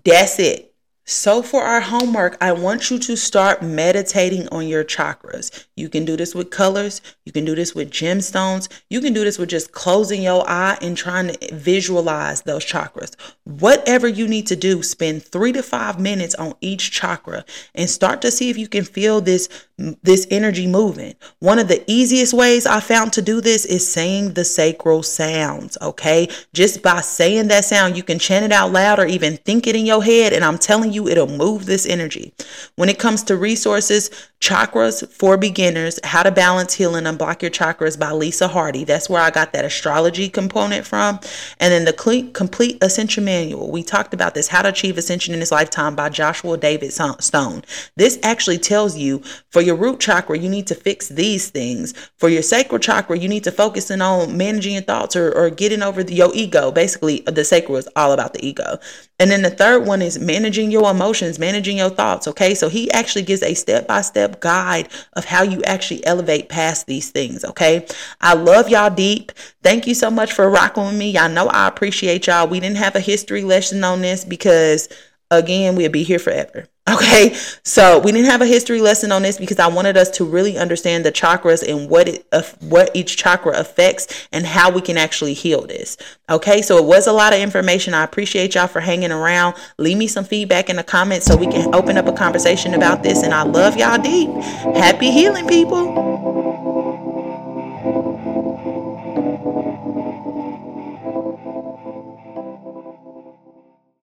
[0.05, 0.70] That's it.
[1.13, 5.67] So, for our homework, I want you to start meditating on your chakras.
[5.77, 9.25] You can do this with colors, you can do this with gemstones, you can do
[9.25, 13.17] this with just closing your eye and trying to visualize those chakras.
[13.43, 17.45] Whatever you need to do, spend three to five minutes on each chakra
[17.75, 19.49] and start to see if you can feel this,
[19.79, 21.17] this energy moving.
[21.41, 25.77] One of the easiest ways I found to do this is saying the sacral sounds,
[25.83, 26.29] okay?
[26.53, 29.75] Just by saying that sound, you can chant it out loud or even think it
[29.75, 32.33] in your head, and I'm telling you you, it'll move this energy.
[32.77, 37.51] When it comes to resources, Chakras for Beginners How to Balance, Heal, and Unblock Your
[37.51, 38.85] Chakras by Lisa Hardy.
[38.85, 41.21] That's where I got that astrology component from.
[41.59, 43.71] And then the Complete Ascension Manual.
[43.71, 47.65] We talked about this How to Achieve Ascension in This Lifetime by Joshua David Stone.
[47.97, 51.93] This actually tells you for your root chakra, you need to fix these things.
[52.17, 55.51] For your sacral chakra, you need to focus in on managing your thoughts or, or
[55.51, 56.73] getting over the, your ego.
[56.73, 58.79] Basically, the sacral is all about the ego.
[59.21, 62.27] And then the third one is managing your emotions, managing your thoughts.
[62.27, 62.55] Okay.
[62.55, 66.87] So he actually gives a step by step guide of how you actually elevate past
[66.87, 67.45] these things.
[67.45, 67.87] Okay.
[68.23, 69.31] I love y'all deep.
[69.63, 71.11] Thank you so much for rocking with me.
[71.11, 72.49] Y'all know I appreciate y'all.
[72.49, 74.89] We didn't have a history lesson on this because,
[75.31, 76.67] again, we'll be here forever.
[76.89, 80.25] Okay, so we didn't have a history lesson on this because I wanted us to
[80.25, 84.81] really understand the chakras and what it uh, what each chakra affects and how we
[84.81, 85.99] can actually heal this.
[86.31, 87.93] Okay, so it was a lot of information.
[87.93, 89.57] I appreciate y'all for hanging around.
[89.79, 93.03] Leave me some feedback in the comments so we can open up a conversation about
[93.03, 93.23] this.
[93.23, 94.31] And I love y'all deep.
[94.75, 96.40] Happy healing, people.